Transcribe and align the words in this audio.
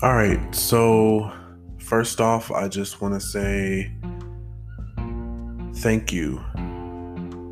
All 0.00 0.14
right, 0.14 0.54
so 0.54 1.32
first 1.80 2.20
off, 2.20 2.52
I 2.52 2.68
just 2.68 3.00
want 3.00 3.14
to 3.14 3.20
say 3.20 3.90
thank 5.78 6.12
you. 6.12 6.40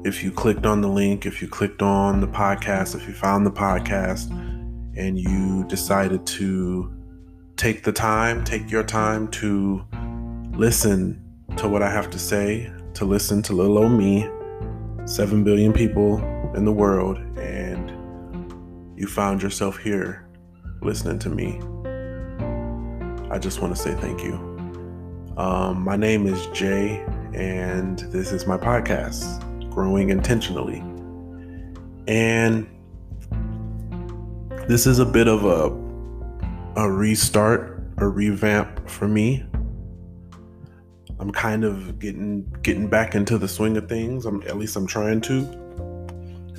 If 0.05 0.23
you 0.23 0.31
clicked 0.31 0.65
on 0.65 0.81
the 0.81 0.87
link, 0.87 1.27
if 1.27 1.43
you 1.43 1.49
clicked 1.49 1.83
on 1.83 2.21
the 2.21 2.29
podcast, 2.29 2.95
if 2.95 3.09
you 3.09 3.15
found 3.15 3.47
the 3.47 3.51
podcast 3.51 4.31
and 4.97 5.19
you 5.19 5.65
decided 5.67 6.25
to 6.25 6.95
take 7.57 7.83
the 7.83 7.91
time, 7.91 8.45
take 8.45 8.71
your 8.71 8.85
time 8.85 9.27
to 9.33 9.85
listen 10.53 11.21
to 11.57 11.69
what 11.69 11.83
I 11.83 11.91
have 11.91 12.11
to 12.11 12.19
say, 12.21 12.73
to 12.95 13.05
listen 13.05 13.43
to 13.43 13.55
little 13.55 13.77
old 13.77 13.91
me, 13.91 14.31
7 15.05 15.43
billion 15.43 15.73
people 15.73 16.19
in 16.55 16.65
the 16.65 16.73
world, 16.73 17.19
and 17.39 17.91
you 18.97 19.09
found 19.09 19.43
yourself 19.43 19.79
here 19.79 20.29
listening 20.81 21.19
to 21.19 21.29
me. 21.29 21.61
I 23.37 23.39
just 23.39 23.61
want 23.61 23.77
to 23.77 23.83
say 23.83 23.95
thank 23.97 24.25
you. 24.25 24.33
Um, 25.37 25.85
my 25.85 25.95
name 25.95 26.27
is 26.27 26.47
Jay, 26.55 27.05
and 27.35 27.99
this 28.11 28.33
is 28.33 28.47
my 28.47 28.57
podcast, 28.57 29.69
Growing 29.69 30.09
Intentionally. 30.09 30.79
And 32.09 32.67
this 34.67 34.87
is 34.87 35.01
a 35.01 35.05
bit 35.05 35.29
of 35.29 35.45
a, 35.45 36.81
a 36.81 36.91
restart, 36.91 37.83
a 37.99 38.09
revamp 38.09 38.89
for 38.89 39.07
me. 39.07 39.45
I'm 41.19 41.31
kind 41.31 41.63
of 41.63 41.99
getting 41.99 42.51
getting 42.63 42.89
back 42.89 43.15
into 43.15 43.37
the 43.37 43.49
swing 43.49 43.77
of 43.77 43.87
things. 43.87 44.25
I'm 44.25 44.41
at 44.45 44.57
least 44.57 44.77
I'm 44.77 44.87
trying 44.87 45.21
to. 45.21 46.57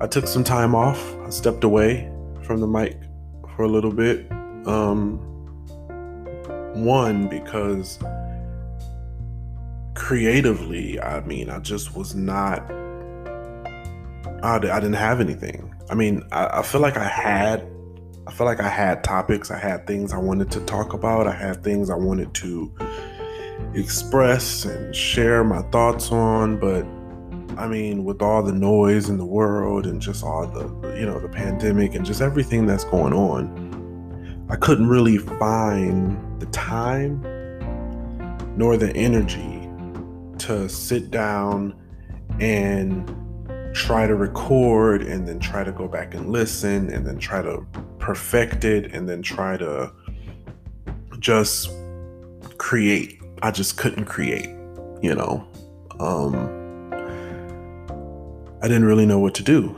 I 0.00 0.06
took 0.06 0.26
some 0.26 0.42
time 0.42 0.74
off. 0.74 1.04
I 1.18 1.28
stepped 1.28 1.64
away 1.64 2.10
from 2.44 2.62
the 2.62 2.66
mic 2.66 2.98
for 3.54 3.64
a 3.64 3.68
little 3.68 3.92
bit. 3.92 4.32
Um, 4.66 5.33
one, 6.74 7.28
because 7.28 7.98
creatively, 9.94 11.00
I 11.00 11.20
mean, 11.20 11.48
I 11.50 11.58
just 11.60 11.96
was 11.96 12.14
not, 12.14 12.60
I, 14.42 14.56
I 14.56 14.58
didn't 14.58 14.94
have 14.94 15.20
anything. 15.20 15.74
I 15.88 15.94
mean, 15.94 16.22
I, 16.32 16.58
I 16.58 16.62
feel 16.62 16.80
like 16.80 16.96
I 16.96 17.08
had, 17.08 17.66
I 18.26 18.32
feel 18.32 18.46
like 18.46 18.60
I 18.60 18.68
had 18.68 19.04
topics, 19.04 19.50
I 19.50 19.58
had 19.58 19.86
things 19.86 20.12
I 20.12 20.18
wanted 20.18 20.50
to 20.52 20.60
talk 20.60 20.92
about, 20.92 21.26
I 21.26 21.34
had 21.34 21.62
things 21.62 21.90
I 21.90 21.96
wanted 21.96 22.34
to 22.34 22.72
express 23.74 24.64
and 24.64 24.94
share 24.94 25.44
my 25.44 25.62
thoughts 25.70 26.10
on, 26.10 26.58
but 26.58 26.86
I 27.58 27.68
mean, 27.68 28.04
with 28.04 28.20
all 28.20 28.42
the 28.42 28.52
noise 28.52 29.08
in 29.08 29.16
the 29.16 29.24
world 29.24 29.86
and 29.86 30.00
just 30.00 30.24
all 30.24 30.46
the, 30.46 30.98
you 30.98 31.06
know, 31.06 31.20
the 31.20 31.28
pandemic 31.28 31.94
and 31.94 32.04
just 32.04 32.20
everything 32.20 32.66
that's 32.66 32.84
going 32.84 33.12
on, 33.12 33.63
I 34.48 34.56
couldn't 34.56 34.88
really 34.88 35.18
find 35.18 36.40
the 36.40 36.46
time 36.46 37.22
nor 38.56 38.76
the 38.76 38.94
energy 38.94 39.68
to 40.38 40.68
sit 40.68 41.10
down 41.10 41.74
and 42.40 43.10
try 43.74 44.06
to 44.06 44.14
record 44.14 45.02
and 45.02 45.26
then 45.26 45.38
try 45.38 45.64
to 45.64 45.72
go 45.72 45.88
back 45.88 46.14
and 46.14 46.30
listen 46.30 46.90
and 46.90 47.06
then 47.06 47.18
try 47.18 47.42
to 47.42 47.66
perfect 47.98 48.64
it 48.64 48.92
and 48.92 49.08
then 49.08 49.22
try 49.22 49.56
to 49.56 49.90
just 51.18 51.70
create. 52.58 53.20
I 53.42 53.50
just 53.50 53.76
couldn't 53.76 54.04
create, 54.04 54.50
you 55.02 55.14
know. 55.14 55.48
Um 55.98 56.62
I 58.62 58.68
didn't 58.68 58.84
really 58.84 59.06
know 59.06 59.18
what 59.18 59.34
to 59.34 59.42
do. 59.42 59.76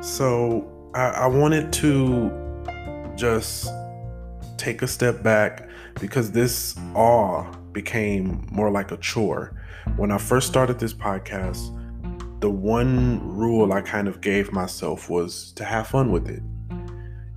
So 0.00 0.70
I, 0.94 1.08
I 1.08 1.26
wanted 1.26 1.72
to 1.74 2.30
just 3.16 3.68
take 4.66 4.82
a 4.82 4.88
step 4.88 5.22
back 5.22 5.68
because 6.00 6.32
this 6.32 6.74
awe 6.92 7.44
became 7.70 8.44
more 8.50 8.68
like 8.68 8.90
a 8.90 8.96
chore. 8.96 9.52
When 9.96 10.10
I 10.10 10.18
first 10.18 10.48
started 10.48 10.80
this 10.80 10.92
podcast, 10.92 11.70
the 12.40 12.50
one 12.50 13.20
rule 13.22 13.72
I 13.72 13.80
kind 13.80 14.08
of 14.08 14.20
gave 14.20 14.50
myself 14.50 15.08
was 15.08 15.52
to 15.52 15.64
have 15.64 15.86
fun 15.86 16.10
with 16.10 16.28
it. 16.28 16.42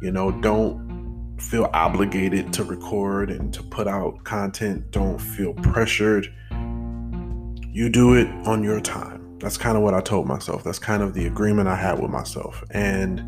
You 0.01 0.11
know, 0.11 0.31
don't 0.41 1.37
feel 1.39 1.69
obligated 1.71 2.51
to 2.53 2.63
record 2.63 3.29
and 3.29 3.53
to 3.53 3.61
put 3.61 3.87
out 3.87 4.23
content, 4.23 4.89
don't 4.89 5.19
feel 5.19 5.53
pressured. 5.53 6.33
You 6.49 7.89
do 7.89 8.15
it 8.15 8.27
on 8.47 8.63
your 8.63 8.81
time. 8.81 9.37
That's 9.37 9.55
kind 9.55 9.77
of 9.77 9.83
what 9.83 9.93
I 9.93 10.01
told 10.01 10.25
myself. 10.25 10.63
That's 10.63 10.79
kind 10.79 11.03
of 11.03 11.13
the 11.13 11.27
agreement 11.27 11.69
I 11.69 11.75
had 11.75 11.99
with 11.99 12.09
myself. 12.09 12.63
And 12.71 13.21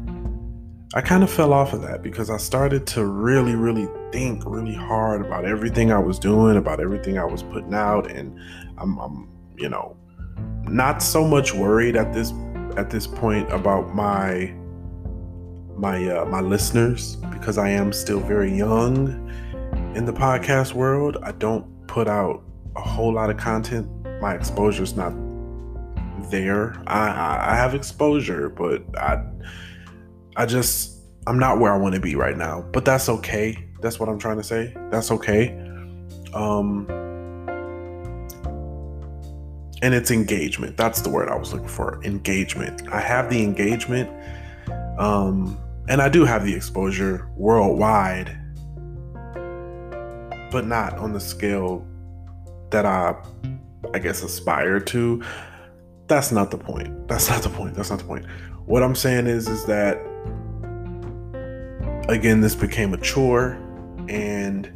I 0.94 1.00
kind 1.00 1.24
of 1.24 1.30
fell 1.32 1.54
off 1.54 1.72
of 1.72 1.82
that 1.84 2.02
because 2.02 2.30
I 2.30 2.36
started 2.36 2.86
to 2.88 3.06
really, 3.06 3.56
really 3.56 3.88
think 4.12 4.44
really 4.46 4.74
hard 4.74 5.26
about 5.26 5.46
everything 5.46 5.90
I 5.90 6.00
was 6.00 6.20
doing, 6.20 6.58
about 6.58 6.82
everything 6.82 7.18
I 7.18 7.24
was 7.24 7.44
putting 7.44 7.74
out, 7.74 8.12
and 8.12 8.38
I'm, 8.78 8.98
I'm 8.98 9.30
you 9.56 9.70
know, 9.70 9.96
not 10.64 11.02
so 11.02 11.26
much 11.26 11.54
worried 11.54 11.96
at 11.96 12.12
this 12.12 12.34
at 12.76 12.90
this 12.90 13.08
point 13.08 13.50
about 13.54 13.96
my 13.96 14.54
my 15.78 16.10
uh, 16.10 16.26
my 16.26 16.42
listeners 16.42 17.16
because 17.32 17.58
I 17.58 17.70
am 17.70 17.94
still 17.94 18.20
very 18.20 18.54
young 18.54 19.32
in 19.96 20.04
the 20.04 20.14
podcast 20.14 20.74
world. 20.74 21.16
I 21.24 21.32
don't 21.32 21.88
put 21.88 22.10
out 22.10 22.44
a 22.76 22.82
whole 22.82 23.14
lot 23.14 23.30
of 23.30 23.38
content. 23.38 23.88
My 24.20 24.34
exposure 24.36 24.84
is 24.84 24.98
not 24.98 25.14
there. 26.30 26.84
I, 26.86 27.54
I 27.54 27.56
have 27.56 27.76
exposure, 27.76 28.50
but 28.50 28.84
I 28.98 29.24
I 30.42 30.48
just 30.48 30.98
I'm 31.28 31.38
not 31.38 31.60
where 31.60 31.72
I 31.72 31.78
want 31.78 31.94
to 31.94 32.02
be 32.02 32.16
right 32.16 32.36
now, 32.36 32.66
but 32.74 32.84
that's 32.84 33.10
okay. 33.10 33.64
That's 33.80 34.00
what 34.00 34.10
I'm 34.10 34.18
trying 34.18 34.38
to 34.38 34.44
say. 34.44 34.76
That's 34.90 35.12
okay. 35.12 35.50
Um 36.34 36.88
and 39.84 39.94
it's 39.94 40.10
engagement. 40.10 40.78
That's 40.78 41.02
the 41.02 41.12
word 41.12 41.30
I 41.30 41.36
was 41.36 41.54
looking 41.54 41.68
for. 41.68 42.04
Engagement. 42.04 42.92
I 42.92 43.00
have 43.00 43.30
the 43.30 43.44
engagement 43.44 44.10
um 44.98 45.60
and 45.88 46.02
I 46.02 46.10
do 46.10 46.26
have 46.26 46.44
the 46.44 46.56
exposure 46.56 47.30
worldwide 47.36 48.36
but 50.50 50.66
not 50.66 50.98
on 50.98 51.14
the 51.14 51.20
scale 51.20 51.86
that 52.72 52.88
I 52.88 53.16
I 53.94 54.00
guess 54.00 54.24
aspire 54.24 54.80
to. 54.80 55.22
That's 56.08 56.32
not 56.32 56.50
the 56.50 56.58
point. 56.58 57.08
That's 57.08 57.30
not 57.30 57.44
the 57.44 57.50
point. 57.50 57.76
That's 57.76 57.92
not 57.92 58.00
the 58.00 58.06
point. 58.06 58.26
What 58.66 58.82
I'm 58.82 58.96
saying 58.96 59.28
is 59.28 59.48
is 59.48 59.66
that 59.66 60.08
again, 62.08 62.42
this 62.42 62.56
became 62.56 62.94
a 62.94 62.98
chore 62.98 63.58
and 64.10 64.72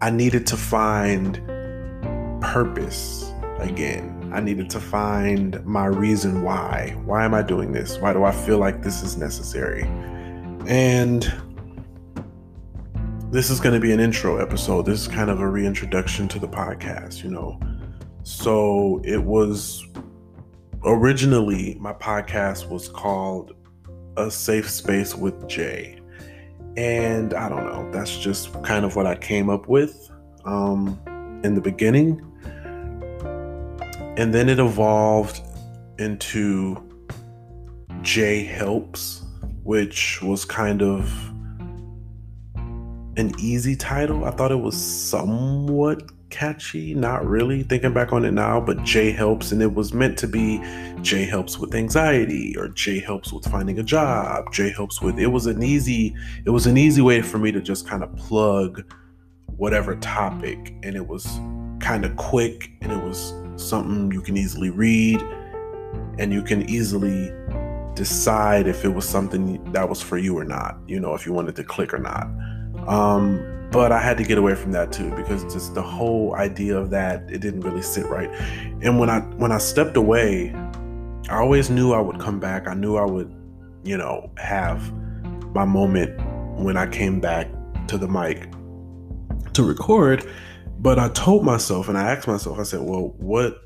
I 0.00 0.10
needed 0.10 0.46
to 0.48 0.56
find 0.56 1.34
purpose 2.40 3.32
again. 3.58 4.30
I 4.32 4.40
needed 4.40 4.70
to 4.70 4.80
find 4.80 5.64
my 5.64 5.86
reason 5.86 6.42
why. 6.42 6.96
Why 7.04 7.24
am 7.24 7.34
I 7.34 7.42
doing 7.42 7.72
this? 7.72 7.98
Why 7.98 8.12
do 8.12 8.24
I 8.24 8.32
feel 8.32 8.58
like 8.58 8.82
this 8.82 9.02
is 9.02 9.16
necessary? 9.16 9.82
And 10.66 11.22
this 13.30 13.50
is 13.50 13.60
going 13.60 13.74
to 13.74 13.80
be 13.80 13.92
an 13.92 14.00
intro 14.00 14.38
episode. 14.38 14.86
This 14.86 15.02
is 15.02 15.08
kind 15.08 15.30
of 15.30 15.40
a 15.40 15.48
reintroduction 15.48 16.28
to 16.28 16.38
the 16.38 16.48
podcast, 16.48 17.22
you 17.22 17.30
know. 17.30 17.60
So 18.22 19.00
it 19.04 19.22
was 19.22 19.86
originally 20.84 21.76
my 21.78 21.92
podcast 21.92 22.68
was 22.68 22.88
called 22.88 23.52
A 24.20 24.30
Safe 24.30 24.68
Space 24.68 25.14
with 25.14 25.48
Jay. 25.48 25.98
And 26.76 27.34
I 27.34 27.48
don't 27.48 27.64
know, 27.64 27.90
that's 27.90 28.16
just 28.18 28.52
kind 28.62 28.84
of 28.84 28.96
what 28.96 29.06
I 29.06 29.16
came 29.16 29.50
up 29.50 29.68
with 29.68 30.10
um, 30.44 31.00
in 31.42 31.54
the 31.54 31.60
beginning. 31.60 32.20
And 34.16 34.34
then 34.34 34.48
it 34.48 34.58
evolved 34.58 35.40
into 35.98 36.76
Jay 38.02 38.44
Helps, 38.44 39.22
which 39.62 40.22
was 40.22 40.44
kind 40.44 40.82
of 40.82 41.10
an 43.16 43.32
easy 43.38 43.76
title. 43.76 44.24
I 44.24 44.30
thought 44.30 44.52
it 44.52 44.60
was 44.60 44.76
somewhat 44.76 46.02
catchy, 46.30 46.94
not 46.94 47.26
really 47.26 47.62
thinking 47.62 47.92
back 47.92 48.12
on 48.12 48.24
it 48.24 48.32
now, 48.32 48.60
but 48.60 48.82
Jay 48.84 49.10
helps, 49.10 49.52
and 49.52 49.60
it 49.60 49.74
was 49.74 49.92
meant 49.92 50.18
to 50.18 50.26
be 50.26 50.62
Jay 51.02 51.24
helps 51.24 51.58
with 51.58 51.74
anxiety 51.74 52.56
or 52.56 52.68
Jay 52.68 52.98
helps 53.00 53.32
with 53.32 53.44
finding 53.50 53.78
a 53.78 53.82
job. 53.82 54.52
Jay 54.52 54.70
helps 54.70 55.02
with 55.02 55.18
it 55.18 55.26
was 55.26 55.46
an 55.46 55.62
easy, 55.62 56.14
it 56.44 56.50
was 56.50 56.66
an 56.66 56.76
easy 56.76 57.02
way 57.02 57.20
for 57.22 57.38
me 57.38 57.52
to 57.52 57.60
just 57.60 57.88
kind 57.88 58.02
of 58.02 58.14
plug 58.16 58.82
whatever 59.56 59.96
topic, 59.96 60.74
and 60.82 60.96
it 60.96 61.06
was 61.06 61.26
kind 61.80 62.04
of 62.04 62.16
quick, 62.16 62.70
and 62.80 62.92
it 62.92 63.02
was 63.02 63.34
something 63.56 64.10
you 64.12 64.22
can 64.22 64.36
easily 64.36 64.70
read, 64.70 65.20
and 66.18 66.32
you 66.32 66.42
can 66.42 66.68
easily 66.70 67.32
decide 67.94 68.66
if 68.66 68.84
it 68.84 68.88
was 68.88 69.06
something 69.06 69.62
that 69.72 69.88
was 69.88 70.00
for 70.00 70.16
you 70.16 70.38
or 70.38 70.44
not. 70.44 70.78
You 70.86 71.00
know, 71.00 71.14
if 71.14 71.26
you 71.26 71.32
wanted 71.32 71.56
to 71.56 71.64
click 71.64 71.92
or 71.92 71.98
not. 71.98 72.26
Um, 72.86 73.46
but 73.70 73.92
I 73.92 74.00
had 74.00 74.16
to 74.18 74.24
get 74.24 74.36
away 74.36 74.54
from 74.56 74.72
that 74.72 74.92
too 74.92 75.14
because 75.14 75.42
just 75.52 75.74
the 75.74 75.82
whole 75.82 76.34
idea 76.34 76.76
of 76.76 76.90
that 76.90 77.22
it 77.30 77.40
didn't 77.40 77.60
really 77.60 77.82
sit 77.82 78.06
right. 78.06 78.28
And 78.82 78.98
when 78.98 79.08
I 79.08 79.20
when 79.20 79.52
I 79.52 79.58
stepped 79.58 79.96
away, 79.96 80.52
I 81.28 81.36
always 81.36 81.70
knew 81.70 81.92
I 81.92 82.00
would 82.00 82.18
come 82.18 82.40
back. 82.40 82.66
I 82.66 82.74
knew 82.74 82.96
I 82.96 83.04
would, 83.04 83.32
you 83.84 83.96
know, 83.96 84.30
have 84.38 84.92
my 85.54 85.64
moment 85.64 86.20
when 86.58 86.76
I 86.76 86.86
came 86.86 87.20
back 87.20 87.48
to 87.86 87.96
the 87.96 88.08
mic 88.08 88.48
to 89.52 89.62
record. 89.62 90.28
But 90.80 90.98
I 90.98 91.08
told 91.10 91.44
myself 91.44 91.88
and 91.88 91.96
I 91.96 92.10
asked 92.10 92.26
myself, 92.26 92.58
I 92.58 92.64
said, 92.64 92.80
well, 92.80 93.14
what 93.18 93.62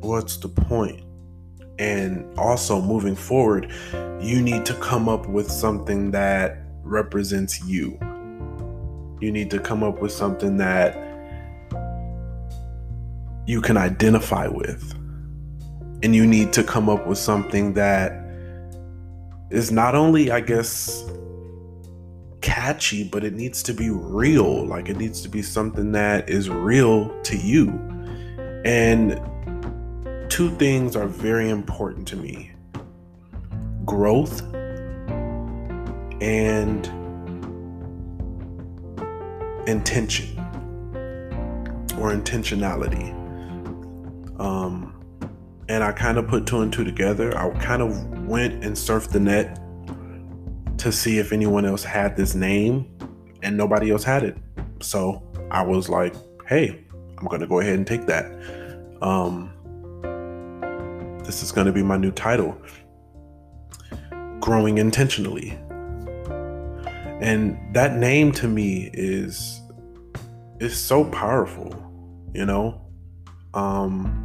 what's 0.00 0.38
the 0.38 0.48
point? 0.48 1.02
And 1.78 2.26
also 2.38 2.80
moving 2.80 3.14
forward, 3.14 3.70
you 4.20 4.40
need 4.40 4.64
to 4.64 4.74
come 4.74 5.08
up 5.08 5.28
with 5.28 5.50
something 5.50 6.12
that 6.12 6.65
represents 6.86 7.64
you. 7.64 7.98
You 9.20 9.32
need 9.32 9.50
to 9.50 9.58
come 9.58 9.82
up 9.82 10.00
with 10.00 10.12
something 10.12 10.56
that 10.58 10.94
you 13.46 13.60
can 13.60 13.76
identify 13.76 14.46
with. 14.46 14.92
And 16.02 16.14
you 16.14 16.26
need 16.26 16.52
to 16.52 16.62
come 16.62 16.88
up 16.88 17.06
with 17.06 17.18
something 17.18 17.72
that 17.74 18.12
is 19.50 19.70
not 19.70 19.94
only, 19.94 20.30
I 20.30 20.40
guess, 20.40 21.08
catchy, 22.40 23.04
but 23.04 23.24
it 23.24 23.34
needs 23.34 23.62
to 23.64 23.72
be 23.72 23.90
real. 23.90 24.66
Like 24.66 24.88
it 24.88 24.96
needs 24.96 25.22
to 25.22 25.28
be 25.28 25.42
something 25.42 25.92
that 25.92 26.28
is 26.28 26.50
real 26.50 27.10
to 27.22 27.36
you. 27.36 27.68
And 28.64 29.20
two 30.30 30.50
things 30.56 30.96
are 30.96 31.06
very 31.06 31.48
important 31.50 32.06
to 32.08 32.16
me 32.16 32.52
growth 33.86 34.42
and 36.20 36.86
intention 39.68 40.38
or 41.98 42.12
intentionality. 42.12 43.12
Um, 44.38 44.92
and 45.68 45.82
I 45.82 45.92
kind 45.92 46.18
of 46.18 46.28
put 46.28 46.46
two 46.46 46.60
and 46.60 46.72
two 46.72 46.84
together. 46.84 47.36
I 47.36 47.50
kind 47.58 47.82
of 47.82 48.18
went 48.26 48.64
and 48.64 48.76
surfed 48.76 49.10
the 49.10 49.20
net 49.20 49.58
to 50.78 50.92
see 50.92 51.18
if 51.18 51.32
anyone 51.32 51.64
else 51.64 51.82
had 51.82 52.16
this 52.16 52.34
name, 52.34 52.86
and 53.42 53.56
nobody 53.56 53.90
else 53.90 54.04
had 54.04 54.22
it. 54.22 54.36
So 54.80 55.22
I 55.50 55.62
was 55.62 55.88
like, 55.88 56.14
hey, 56.46 56.84
I'm 57.18 57.26
going 57.26 57.40
to 57.40 57.46
go 57.46 57.60
ahead 57.60 57.74
and 57.74 57.86
take 57.86 58.06
that. 58.06 58.26
Um, 59.02 59.50
this 61.24 61.42
is 61.42 61.50
going 61.50 61.66
to 61.66 61.72
be 61.72 61.82
my 61.82 61.96
new 61.96 62.12
title 62.12 62.56
Growing 64.40 64.78
Intentionally. 64.78 65.58
And 67.20 67.58
that 67.74 67.96
name 67.96 68.32
to 68.32 68.48
me 68.48 68.90
is 68.92 69.60
is 70.60 70.78
so 70.78 71.04
powerful, 71.04 71.74
you 72.34 72.44
know? 72.44 72.80
Um 73.54 74.22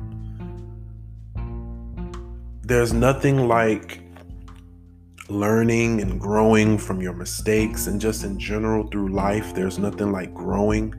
there's 2.64 2.94
nothing 2.94 3.48
like 3.48 4.02
learning 5.30 6.02
and 6.02 6.20
growing 6.20 6.78
from 6.78 7.02
your 7.02 7.14
mistakes 7.14 7.88
and 7.88 8.00
just 8.00 8.24
in 8.24 8.38
general 8.40 8.88
through 8.88 9.10
life. 9.10 9.54
There's 9.54 9.80
nothing 9.80 10.12
like 10.12 10.34
growing, 10.34 10.94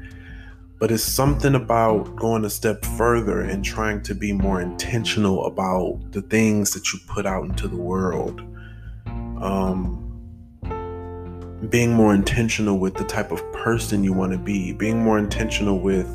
but 0.78 0.90
it's 0.90 1.02
something 1.02 1.54
about 1.54 2.16
going 2.16 2.44
a 2.44 2.50
step 2.50 2.84
further 2.84 3.42
and 3.42 3.64
trying 3.64 4.02
to 4.02 4.14
be 4.14 4.32
more 4.32 4.60
intentional 4.60 5.46
about 5.46 6.00
the 6.12 6.22
things 6.22 6.72
that 6.72 6.92
you 6.92 6.98
put 7.06 7.26
out 7.26 7.44
into 7.44 7.68
the 7.68 7.76
world. 7.76 8.40
Um, 9.40 10.01
being 11.68 11.92
more 11.92 12.14
intentional 12.14 12.78
with 12.78 12.94
the 12.94 13.04
type 13.04 13.30
of 13.30 13.40
person 13.52 14.02
you 14.02 14.12
want 14.12 14.32
to 14.32 14.38
be, 14.38 14.72
being 14.72 15.02
more 15.02 15.18
intentional 15.18 15.78
with 15.78 16.08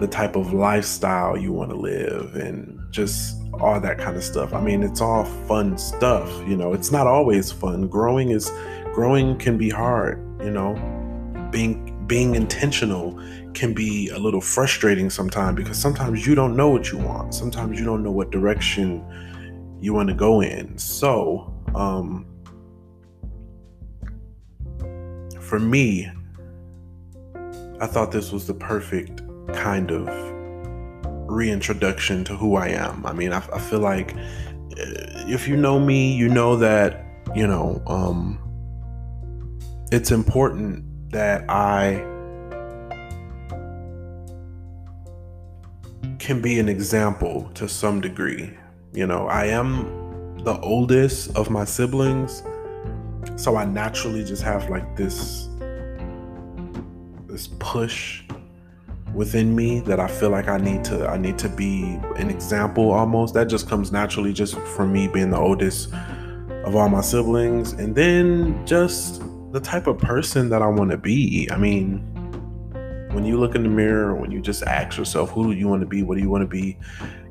the 0.00 0.06
type 0.06 0.36
of 0.36 0.52
lifestyle 0.52 1.36
you 1.36 1.52
want 1.52 1.70
to 1.70 1.76
live, 1.76 2.34
and 2.34 2.78
just 2.90 3.40
all 3.60 3.80
that 3.80 3.98
kind 3.98 4.16
of 4.16 4.24
stuff. 4.24 4.52
I 4.52 4.60
mean, 4.60 4.82
it's 4.82 5.00
all 5.00 5.24
fun 5.24 5.76
stuff, 5.78 6.28
you 6.48 6.56
know. 6.56 6.72
It's 6.72 6.92
not 6.92 7.06
always 7.06 7.50
fun. 7.50 7.88
Growing 7.88 8.30
is 8.30 8.50
growing 8.94 9.38
can 9.38 9.58
be 9.58 9.68
hard, 9.68 10.18
you 10.42 10.50
know. 10.50 10.74
Being 11.50 11.88
being 12.06 12.34
intentional 12.34 13.20
can 13.54 13.74
be 13.74 14.08
a 14.10 14.18
little 14.18 14.40
frustrating 14.40 15.10
sometimes 15.10 15.56
because 15.56 15.78
sometimes 15.78 16.26
you 16.26 16.34
don't 16.34 16.56
know 16.56 16.68
what 16.68 16.90
you 16.90 16.98
want. 16.98 17.34
Sometimes 17.34 17.78
you 17.78 17.84
don't 17.84 18.02
know 18.02 18.10
what 18.10 18.30
direction 18.30 19.04
you 19.80 19.92
want 19.92 20.08
to 20.08 20.14
go 20.14 20.40
in. 20.40 20.76
So, 20.78 21.52
um 21.74 22.31
for 25.52 25.58
me, 25.58 26.10
I 27.78 27.86
thought 27.86 28.10
this 28.10 28.32
was 28.32 28.46
the 28.46 28.54
perfect 28.54 29.20
kind 29.52 29.90
of 29.90 30.08
reintroduction 31.30 32.24
to 32.24 32.34
who 32.34 32.56
I 32.56 32.68
am. 32.68 33.04
I 33.04 33.12
mean, 33.12 33.34
I, 33.34 33.46
I 33.52 33.58
feel 33.58 33.80
like 33.80 34.14
uh, 34.16 35.28
if 35.28 35.46
you 35.46 35.58
know 35.58 35.78
me, 35.78 36.16
you 36.16 36.30
know 36.30 36.56
that, 36.56 37.04
you 37.34 37.46
know, 37.46 37.82
um, 37.86 38.38
it's 39.92 40.10
important 40.10 40.86
that 41.10 41.44
I 41.50 41.96
can 46.18 46.40
be 46.40 46.60
an 46.60 46.70
example 46.70 47.50
to 47.56 47.68
some 47.68 48.00
degree. 48.00 48.56
You 48.94 49.06
know, 49.06 49.26
I 49.26 49.48
am 49.48 50.38
the 50.44 50.58
oldest 50.60 51.36
of 51.36 51.50
my 51.50 51.66
siblings 51.66 52.42
so 53.36 53.56
I 53.56 53.64
naturally 53.64 54.24
just 54.24 54.42
have 54.42 54.68
like 54.70 54.96
this 54.96 55.48
this 57.26 57.48
push 57.58 58.22
within 59.14 59.54
me 59.54 59.80
that 59.80 60.00
I 60.00 60.06
feel 60.06 60.30
like 60.30 60.48
I 60.48 60.58
need 60.58 60.84
to 60.84 61.06
I 61.08 61.16
need 61.16 61.38
to 61.38 61.48
be 61.48 61.98
an 62.16 62.30
example 62.30 62.90
almost 62.90 63.34
that 63.34 63.48
just 63.48 63.68
comes 63.68 63.92
naturally 63.92 64.32
just 64.32 64.56
from 64.58 64.92
me 64.92 65.08
being 65.08 65.30
the 65.30 65.38
oldest 65.38 65.92
of 66.64 66.76
all 66.76 66.88
my 66.88 67.00
siblings 67.00 67.72
and 67.72 67.94
then 67.94 68.64
just 68.66 69.22
the 69.52 69.60
type 69.60 69.86
of 69.86 69.98
person 69.98 70.48
that 70.48 70.62
I 70.62 70.66
want 70.66 70.90
to 70.92 70.96
be. 70.96 71.48
I 71.50 71.58
mean, 71.58 71.98
when 73.12 73.24
you 73.24 73.38
look 73.38 73.54
in 73.54 73.62
the 73.62 73.68
mirror, 73.68 74.14
when 74.14 74.30
you 74.30 74.40
just 74.40 74.62
ask 74.62 74.96
yourself 74.96 75.30
who 75.30 75.52
do 75.52 75.58
you 75.58 75.68
want 75.68 75.82
to 75.82 75.86
be, 75.86 76.02
what 76.02 76.16
do 76.16 76.22
you 76.22 76.30
want 76.30 76.42
to 76.42 76.48
be? 76.48 76.78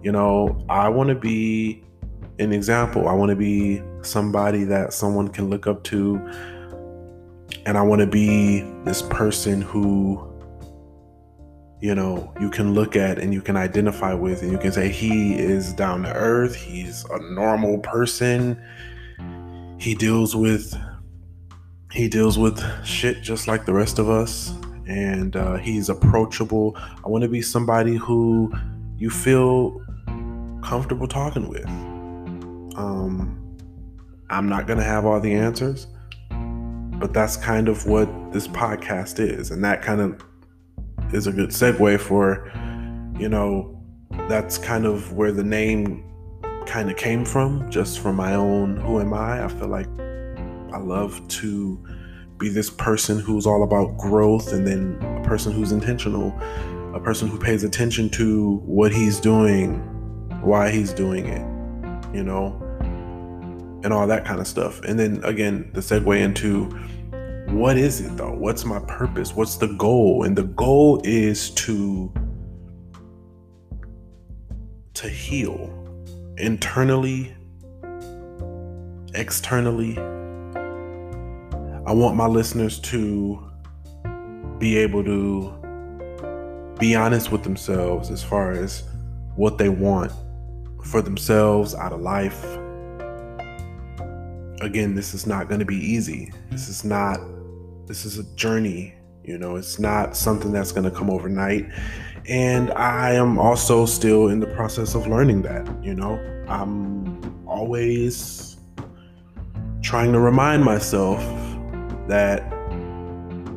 You 0.03 0.11
know, 0.11 0.63
I 0.69 0.89
want 0.89 1.09
to 1.09 1.15
be 1.15 1.83
an 2.41 2.53
example. 2.53 3.07
I 3.07 3.13
want 3.13 3.29
to 3.29 3.35
be 3.35 3.81
somebody 4.01 4.63
that 4.65 4.93
someone 4.93 5.27
can 5.27 5.49
look 5.49 5.67
up 5.67 5.83
to. 5.85 6.17
And 7.65 7.77
I 7.77 7.81
want 7.81 8.01
to 8.01 8.07
be 8.07 8.61
this 8.85 9.01
person 9.03 9.61
who, 9.61 10.27
you 11.79 11.93
know, 11.93 12.33
you 12.39 12.49
can 12.49 12.73
look 12.73 12.95
at 12.95 13.19
and 13.19 13.33
you 13.33 13.41
can 13.41 13.55
identify 13.55 14.13
with, 14.13 14.41
and 14.41 14.51
you 14.51 14.57
can 14.57 14.71
say, 14.71 14.89
he 14.89 15.35
is 15.35 15.73
down 15.73 16.03
to 16.03 16.13
earth. 16.13 16.55
He's 16.55 17.05
a 17.05 17.19
normal 17.33 17.79
person. 17.79 18.61
He 19.77 19.95
deals 19.95 20.35
with. 20.35 20.75
He 21.91 22.07
deals 22.07 22.37
with 22.37 22.63
shit 22.85 23.21
just 23.21 23.49
like 23.49 23.65
the 23.65 23.73
rest 23.73 23.99
of 23.99 24.09
us, 24.09 24.53
and 24.87 25.35
uh, 25.35 25.57
he's 25.57 25.89
approachable. 25.89 26.77
I 27.03 27.09
want 27.09 27.23
to 27.23 27.27
be 27.27 27.41
somebody 27.41 27.97
who 27.97 28.53
you 28.97 29.09
feel 29.09 29.85
comfortable 30.63 31.05
talking 31.05 31.49
with. 31.49 31.67
Um, 32.75 33.57
I'm 34.29 34.47
not 34.47 34.65
going 34.65 34.79
to 34.79 34.85
have 34.85 35.05
all 35.05 35.19
the 35.19 35.33
answers, 35.33 35.87
but 36.29 37.13
that's 37.13 37.35
kind 37.35 37.67
of 37.67 37.85
what 37.85 38.07
this 38.31 38.47
podcast 38.47 39.19
is. 39.19 39.51
And 39.51 39.63
that 39.63 39.81
kind 39.81 40.01
of 40.01 40.23
is 41.13 41.27
a 41.27 41.31
good 41.31 41.49
segue 41.49 41.99
for, 41.99 42.49
you 43.19 43.27
know, 43.27 43.77
that's 44.29 44.57
kind 44.57 44.85
of 44.85 45.13
where 45.13 45.31
the 45.31 45.43
name 45.43 46.03
kind 46.65 46.89
of 46.89 46.95
came 46.95 47.25
from, 47.25 47.69
just 47.69 47.99
from 47.99 48.15
my 48.15 48.33
own 48.35 48.77
who 48.77 49.01
am 49.01 49.13
I. 49.13 49.43
I 49.43 49.47
feel 49.49 49.67
like 49.67 49.87
I 50.73 50.77
love 50.77 51.27
to 51.27 51.83
be 52.37 52.49
this 52.49 52.69
person 52.69 53.19
who's 53.19 53.45
all 53.45 53.63
about 53.63 53.97
growth 53.97 54.53
and 54.53 54.65
then 54.65 54.97
a 55.21 55.27
person 55.27 55.51
who's 55.51 55.71
intentional, 55.71 56.29
a 56.95 56.99
person 56.99 57.27
who 57.27 57.37
pays 57.37 57.63
attention 57.63 58.09
to 58.11 58.61
what 58.65 58.93
he's 58.93 59.19
doing, 59.19 59.79
why 60.41 60.71
he's 60.71 60.93
doing 60.93 61.27
it, 61.27 61.50
you 62.13 62.23
know, 62.23 62.57
and 63.83 63.93
all 63.93 64.07
that 64.07 64.25
kind 64.25 64.39
of 64.39 64.47
stuff. 64.47 64.81
And 64.81 64.99
then 64.99 65.23
again, 65.23 65.71
the 65.73 65.81
segue 65.81 66.19
into 66.19 66.65
what 67.51 67.77
is 67.77 67.99
it 68.01 68.15
though? 68.17 68.33
What's 68.33 68.63
my 68.65 68.79
purpose? 68.79 69.35
What's 69.35 69.57
the 69.57 69.67
goal? 69.67 70.23
And 70.23 70.37
the 70.37 70.43
goal 70.43 71.01
is 71.03 71.51
to 71.51 72.13
to 74.93 75.09
heal 75.09 75.73
internally, 76.37 77.35
externally. 79.13 79.97
I 81.85 81.93
want 81.93 82.15
my 82.15 82.27
listeners 82.27 82.79
to 82.81 83.43
be 84.59 84.77
able 84.77 85.03
to 85.03 86.75
be 86.79 86.95
honest 86.95 87.31
with 87.31 87.43
themselves 87.43 88.11
as 88.11 88.23
far 88.23 88.51
as 88.51 88.83
what 89.35 89.57
they 89.57 89.69
want 89.69 90.11
for 90.83 91.01
themselves 91.01 91.75
out 91.75 91.93
of 91.93 92.01
life, 92.01 92.43
again, 94.61 94.95
this 94.95 95.13
is 95.13 95.25
not 95.25 95.47
going 95.47 95.59
to 95.59 95.65
be 95.65 95.77
easy. 95.77 96.31
This 96.49 96.69
is 96.69 96.83
not, 96.83 97.19
this 97.87 98.05
is 98.05 98.17
a 98.17 98.23
journey. 98.35 98.95
You 99.23 99.37
know, 99.37 99.55
it's 99.55 99.79
not 99.79 100.15
something 100.15 100.51
that's 100.51 100.71
going 100.71 100.83
to 100.83 100.91
come 100.91 101.09
overnight. 101.09 101.67
And 102.27 102.71
I 102.71 103.13
am 103.13 103.39
also 103.39 103.85
still 103.85 104.27
in 104.29 104.39
the 104.39 104.47
process 104.47 104.95
of 104.95 105.07
learning 105.07 105.41
that. 105.43 105.67
You 105.83 105.93
know, 105.93 106.19
I'm 106.47 107.47
always 107.47 108.57
trying 109.81 110.11
to 110.13 110.19
remind 110.19 110.63
myself 110.63 111.19
that 112.07 112.41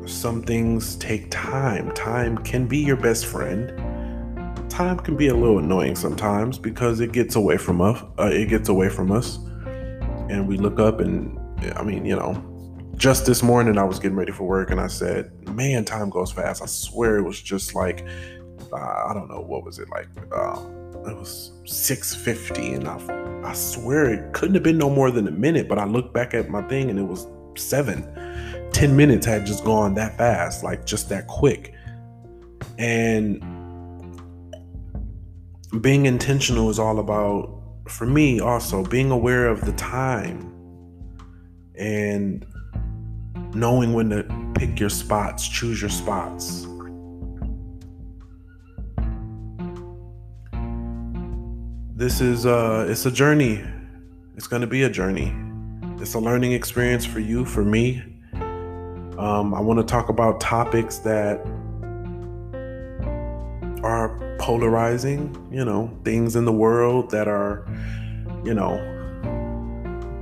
some 0.06 0.42
things 0.42 0.96
take 0.96 1.30
time. 1.30 1.92
Time 1.92 2.38
can 2.38 2.66
be 2.66 2.78
your 2.78 2.96
best 2.96 3.26
friend. 3.26 3.70
Time 4.74 4.98
can 4.98 5.16
be 5.16 5.28
a 5.28 5.34
little 5.36 5.60
annoying 5.60 5.94
sometimes 5.94 6.58
because 6.58 6.98
it 6.98 7.12
gets 7.12 7.36
away 7.36 7.56
from 7.56 7.80
us. 7.80 8.02
Uh, 8.18 8.24
it 8.24 8.48
gets 8.48 8.68
away 8.68 8.88
from 8.88 9.12
us, 9.12 9.36
and 10.28 10.48
we 10.48 10.56
look 10.56 10.80
up 10.80 10.98
and 10.98 11.38
I 11.76 11.84
mean, 11.84 12.04
you 12.04 12.16
know, 12.16 12.34
just 12.96 13.24
this 13.24 13.40
morning 13.40 13.78
I 13.78 13.84
was 13.84 14.00
getting 14.00 14.16
ready 14.16 14.32
for 14.32 14.42
work 14.42 14.72
and 14.72 14.80
I 14.80 14.88
said, 14.88 15.30
"Man, 15.48 15.84
time 15.84 16.10
goes 16.10 16.32
fast." 16.32 16.60
I 16.60 16.66
swear 16.66 17.18
it 17.18 17.22
was 17.22 17.40
just 17.40 17.76
like 17.76 18.04
uh, 18.72 19.04
I 19.08 19.12
don't 19.14 19.28
know 19.28 19.42
what 19.42 19.62
was 19.62 19.78
it 19.78 19.88
like. 19.90 20.08
Um, 20.32 20.66
it 21.06 21.16
was 21.16 21.52
6:50, 21.66 22.74
and 22.74 22.88
I 22.88 23.48
I 23.48 23.52
swear 23.52 24.12
it 24.12 24.32
couldn't 24.32 24.56
have 24.56 24.64
been 24.64 24.78
no 24.78 24.90
more 24.90 25.12
than 25.12 25.28
a 25.28 25.30
minute. 25.30 25.68
But 25.68 25.78
I 25.78 25.84
looked 25.84 26.12
back 26.12 26.34
at 26.34 26.50
my 26.50 26.62
thing 26.62 26.90
and 26.90 26.98
it 26.98 27.06
was 27.06 27.28
seven. 27.54 28.02
10 28.72 28.96
minutes 28.96 29.24
had 29.24 29.46
just 29.46 29.62
gone 29.64 29.94
that 29.94 30.18
fast, 30.18 30.64
like 30.64 30.84
just 30.84 31.08
that 31.10 31.28
quick. 31.28 31.74
And 32.76 33.40
being 35.80 36.06
intentional 36.06 36.70
is 36.70 36.78
all 36.78 36.98
about, 36.98 37.62
for 37.88 38.06
me 38.06 38.40
also, 38.40 38.84
being 38.84 39.10
aware 39.10 39.46
of 39.48 39.64
the 39.64 39.72
time 39.72 40.50
and 41.74 42.46
knowing 43.54 43.92
when 43.92 44.10
to 44.10 44.52
pick 44.54 44.78
your 44.78 44.88
spots, 44.88 45.48
choose 45.48 45.80
your 45.80 45.90
spots. 45.90 46.66
This 51.96 52.20
is 52.20 52.44
uh 52.44 52.86
it's 52.88 53.06
a 53.06 53.10
journey. 53.10 53.62
It's 54.36 54.48
going 54.48 54.62
to 54.62 54.66
be 54.66 54.82
a 54.82 54.90
journey. 54.90 55.32
It's 56.00 56.14
a 56.14 56.18
learning 56.18 56.52
experience 56.52 57.06
for 57.06 57.20
you, 57.20 57.44
for 57.44 57.64
me. 57.64 58.02
Um, 59.16 59.54
I 59.54 59.60
want 59.60 59.78
to 59.78 59.84
talk 59.84 60.08
about 60.08 60.40
topics 60.40 60.98
that 60.98 61.38
are 63.84 64.23
polarizing, 64.44 65.34
you 65.50 65.64
know, 65.64 65.90
things 66.04 66.36
in 66.36 66.44
the 66.44 66.52
world 66.52 67.10
that 67.10 67.26
are, 67.26 67.66
you 68.44 68.52
know, 68.52 68.76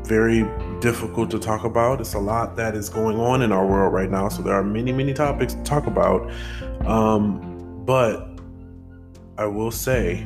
very 0.05 0.49
difficult 0.79 1.29
to 1.29 1.41
talk 1.41 1.65
about. 1.65 2.01
It's 2.01 2.15
a 2.15 2.21
lot 2.21 2.55
that 2.55 2.77
is 2.77 2.89
going 2.89 3.19
on 3.19 3.43
in 3.43 3.51
our 3.51 3.67
world 3.67 3.93
right 3.93 4.09
now. 4.09 4.29
So 4.29 4.43
there 4.43 4.55
are 4.55 4.63
many, 4.63 4.93
many 4.93 5.13
topics 5.13 5.55
to 5.55 5.63
talk 5.65 5.89
about. 5.89 6.31
Um, 6.87 7.83
but 7.85 8.39
I 9.39 9.47
will 9.47 9.73
say, 9.73 10.25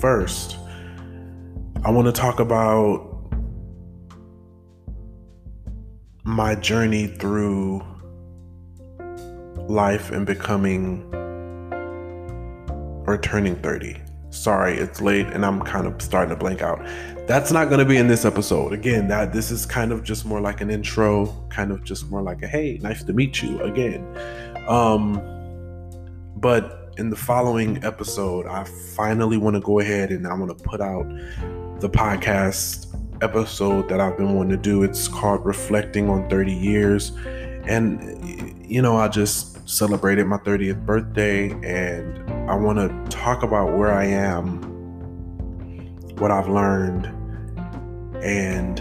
first, 0.00 0.56
I 1.84 1.92
want 1.92 2.06
to 2.06 2.12
talk 2.12 2.40
about 2.40 3.04
my 6.24 6.56
journey 6.56 7.06
through 7.06 7.84
life 9.68 10.10
and 10.10 10.26
becoming 10.26 11.14
or 13.08 13.18
turning 13.18 13.56
30 13.56 13.96
sorry 14.30 14.76
it's 14.76 15.00
late 15.00 15.26
and 15.28 15.44
i'm 15.44 15.60
kind 15.62 15.86
of 15.86 16.00
starting 16.02 16.30
to 16.30 16.36
blank 16.36 16.62
out. 16.62 16.78
That's 17.26 17.52
not 17.52 17.68
going 17.68 17.78
to 17.78 17.84
be 17.84 17.98
in 17.98 18.08
this 18.08 18.24
episode. 18.24 18.72
Again 18.72 19.08
that 19.08 19.32
this 19.32 19.50
is 19.50 19.66
kind 19.66 19.92
of 19.92 20.02
just 20.02 20.24
more 20.24 20.40
like 20.40 20.60
an 20.60 20.70
intro 20.70 21.26
kind 21.50 21.70
of 21.70 21.84
just 21.84 22.10
more 22.10 22.22
like 22.22 22.42
a 22.42 22.46
hey 22.46 22.78
nice 22.82 23.02
to 23.04 23.12
meet 23.12 23.42
you 23.42 23.60
again. 23.62 24.04
Um 24.68 25.22
but 26.36 26.94
in 26.98 27.10
the 27.10 27.16
following 27.16 27.82
episode 27.84 28.46
i 28.46 28.64
finally 28.96 29.36
want 29.36 29.54
to 29.54 29.60
go 29.60 29.78
ahead 29.78 30.10
and 30.10 30.26
i'm 30.26 30.38
going 30.38 30.48
to 30.48 30.64
put 30.64 30.80
out 30.80 31.06
the 31.80 31.88
podcast 31.88 32.86
episode 33.22 33.88
that 33.88 34.00
i've 34.00 34.16
been 34.16 34.34
wanting 34.34 34.50
to 34.50 34.62
do. 34.62 34.82
It's 34.82 35.08
called 35.08 35.44
reflecting 35.44 36.08
on 36.08 36.28
30 36.28 36.52
years. 36.52 37.12
And 37.64 38.66
you 38.68 38.82
know 38.82 38.96
i 38.96 39.08
just 39.08 39.68
celebrated 39.68 40.26
my 40.26 40.38
30th 40.38 40.84
birthday 40.86 41.50
and 41.62 42.37
I 42.48 42.54
want 42.54 42.78
to 42.78 43.16
talk 43.16 43.42
about 43.42 43.76
where 43.76 43.92
I 43.92 44.06
am, 44.06 44.62
what 46.16 46.30
I've 46.30 46.48
learned, 46.48 47.04
and 48.24 48.80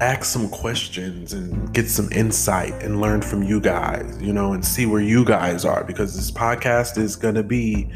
ask 0.00 0.24
some 0.24 0.48
questions 0.48 1.34
and 1.34 1.70
get 1.74 1.86
some 1.90 2.10
insight 2.12 2.72
and 2.82 2.98
learn 2.98 3.20
from 3.20 3.42
you 3.42 3.60
guys, 3.60 4.16
you 4.22 4.32
know, 4.32 4.54
and 4.54 4.64
see 4.64 4.86
where 4.86 5.02
you 5.02 5.22
guys 5.22 5.66
are 5.66 5.84
because 5.84 6.16
this 6.16 6.30
podcast 6.30 6.96
is 6.96 7.14
going 7.14 7.34
to 7.34 7.42
be 7.42 7.90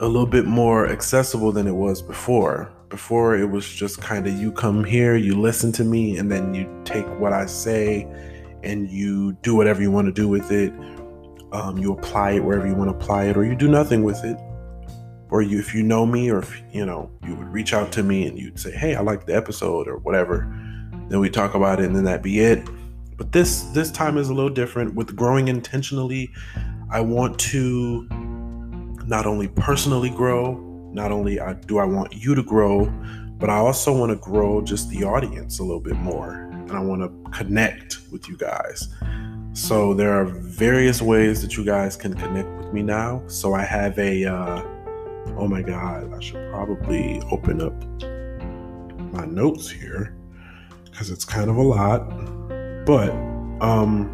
a 0.00 0.06
little 0.06 0.26
bit 0.26 0.44
more 0.44 0.86
accessible 0.86 1.52
than 1.52 1.66
it 1.66 1.74
was 1.74 2.02
before. 2.02 2.70
Before 2.90 3.34
it 3.34 3.46
was 3.46 3.66
just 3.66 4.02
kind 4.02 4.26
of 4.26 4.34
you 4.34 4.52
come 4.52 4.84
here, 4.84 5.16
you 5.16 5.40
listen 5.40 5.72
to 5.72 5.84
me, 5.84 6.18
and 6.18 6.30
then 6.30 6.52
you 6.52 6.70
take 6.84 7.06
what 7.18 7.32
I 7.32 7.46
say 7.46 8.06
and 8.62 8.90
you 8.90 9.32
do 9.42 9.54
whatever 9.54 9.80
you 9.80 9.90
want 9.90 10.06
to 10.06 10.12
do 10.12 10.28
with 10.28 10.50
it. 10.50 10.72
Um, 11.56 11.78
you 11.78 11.92
apply 11.92 12.32
it 12.32 12.44
wherever 12.44 12.66
you 12.66 12.74
want 12.74 12.90
to 12.90 12.96
apply 12.96 13.24
it, 13.24 13.36
or 13.36 13.44
you 13.44 13.54
do 13.54 13.68
nothing 13.68 14.02
with 14.02 14.22
it. 14.24 14.36
Or 15.30 15.40
you, 15.42 15.58
if 15.58 15.74
you 15.74 15.82
know 15.82 16.04
me, 16.04 16.30
or 16.30 16.38
if 16.38 16.62
you 16.70 16.84
know, 16.84 17.10
you 17.26 17.34
would 17.34 17.48
reach 17.48 17.72
out 17.72 17.90
to 17.92 18.02
me 18.02 18.26
and 18.26 18.38
you'd 18.38 18.58
say, 18.58 18.70
"Hey, 18.70 18.94
I 18.94 19.00
like 19.00 19.26
the 19.26 19.34
episode," 19.34 19.88
or 19.88 19.96
whatever. 19.98 20.46
Then 21.08 21.18
we 21.20 21.30
talk 21.30 21.54
about 21.54 21.80
it, 21.80 21.86
and 21.86 21.96
then 21.96 22.04
that 22.04 22.22
be 22.22 22.40
it. 22.40 22.68
But 23.16 23.32
this 23.32 23.62
this 23.72 23.90
time 23.90 24.18
is 24.18 24.28
a 24.28 24.34
little 24.34 24.50
different. 24.50 24.94
With 24.94 25.16
growing 25.16 25.48
intentionally, 25.48 26.30
I 26.90 27.00
want 27.00 27.38
to 27.40 28.06
not 29.06 29.24
only 29.24 29.48
personally 29.48 30.10
grow, 30.10 30.54
not 30.92 31.10
only 31.10 31.40
I, 31.40 31.54
do 31.54 31.78
I 31.78 31.84
want 31.84 32.12
you 32.12 32.34
to 32.34 32.42
grow, 32.42 32.86
but 33.38 33.48
I 33.48 33.56
also 33.56 33.96
want 33.96 34.10
to 34.10 34.16
grow 34.16 34.60
just 34.60 34.90
the 34.90 35.04
audience 35.04 35.58
a 35.58 35.62
little 35.62 35.80
bit 35.80 35.96
more 35.96 36.46
and 36.68 36.76
I 36.76 36.80
want 36.80 37.02
to 37.02 37.30
connect 37.30 37.98
with 38.10 38.28
you 38.28 38.36
guys. 38.36 38.88
So 39.56 39.94
there 39.94 40.12
are 40.12 40.26
various 40.26 41.00
ways 41.00 41.40
that 41.40 41.56
you 41.56 41.64
guys 41.64 41.96
can 41.96 42.12
connect 42.12 42.46
with 42.58 42.74
me 42.74 42.82
now. 42.82 43.22
So 43.26 43.54
I 43.54 43.62
have 43.62 43.98
a, 43.98 44.26
uh, 44.26 44.62
oh 45.38 45.48
my 45.48 45.62
God, 45.62 46.12
I 46.12 46.20
should 46.20 46.52
probably 46.52 47.22
open 47.30 47.62
up 47.62 47.72
my 49.14 49.24
notes 49.24 49.70
here 49.70 50.14
because 50.84 51.08
it's 51.08 51.24
kind 51.24 51.48
of 51.48 51.56
a 51.56 51.62
lot. 51.62 52.06
But, 52.84 53.12
um, 53.62 54.12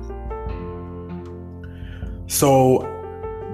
so 2.28 2.78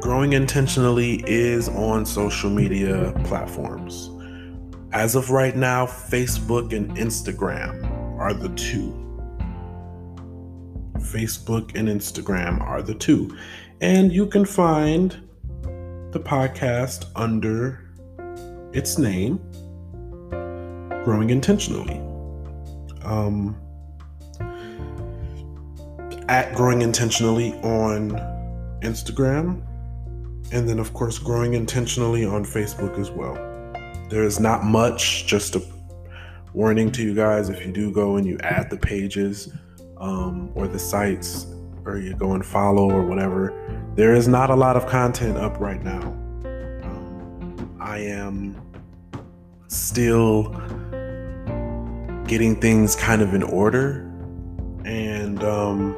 growing 0.02 0.34
intentionally 0.34 1.24
is 1.26 1.70
on 1.70 2.04
social 2.04 2.50
media 2.50 3.18
platforms. 3.24 4.10
As 4.92 5.14
of 5.14 5.30
right 5.30 5.56
now, 5.56 5.86
Facebook 5.86 6.74
and 6.74 6.94
Instagram 6.98 7.82
are 8.18 8.34
the 8.34 8.50
two. 8.50 9.07
Facebook 10.98 11.74
and 11.74 11.88
Instagram 11.88 12.60
are 12.60 12.82
the 12.82 12.94
two. 12.94 13.36
And 13.80 14.12
you 14.12 14.26
can 14.26 14.44
find 14.44 15.16
the 16.12 16.20
podcast 16.20 17.06
under 17.14 17.88
its 18.72 18.98
name, 18.98 19.38
Growing 21.04 21.30
Intentionally. 21.30 22.00
Um, 23.02 23.56
at 26.28 26.54
Growing 26.54 26.82
Intentionally 26.82 27.54
on 27.62 28.10
Instagram, 28.82 29.62
and 30.52 30.68
then, 30.68 30.78
of 30.78 30.92
course, 30.94 31.18
Growing 31.18 31.54
Intentionally 31.54 32.24
on 32.24 32.44
Facebook 32.44 32.98
as 32.98 33.10
well. 33.10 33.34
There 34.08 34.24
is 34.24 34.40
not 34.40 34.64
much, 34.64 35.26
just 35.26 35.56
a 35.56 35.62
warning 36.54 36.90
to 36.90 37.02
you 37.02 37.14
guys 37.14 37.50
if 37.50 37.64
you 37.64 37.72
do 37.72 37.92
go 37.92 38.16
and 38.16 38.26
you 38.26 38.38
add 38.42 38.70
the 38.70 38.76
pages 38.76 39.52
um, 40.00 40.50
or 40.54 40.68
the 40.68 40.78
sites 40.78 41.46
or 41.84 41.98
you 41.98 42.14
go 42.14 42.32
and 42.32 42.44
follow 42.44 42.90
or 42.90 43.04
whatever, 43.04 43.52
there 43.94 44.14
is 44.14 44.28
not 44.28 44.50
a 44.50 44.54
lot 44.54 44.76
of 44.76 44.86
content 44.86 45.36
up 45.36 45.58
right 45.58 45.82
now. 45.82 46.02
Um, 46.82 47.76
I 47.80 47.98
am 47.98 48.60
still 49.68 50.50
getting 52.26 52.60
things 52.60 52.94
kind 52.94 53.22
of 53.22 53.34
in 53.34 53.42
order 53.42 54.04
and 54.84 55.42
um, 55.42 55.96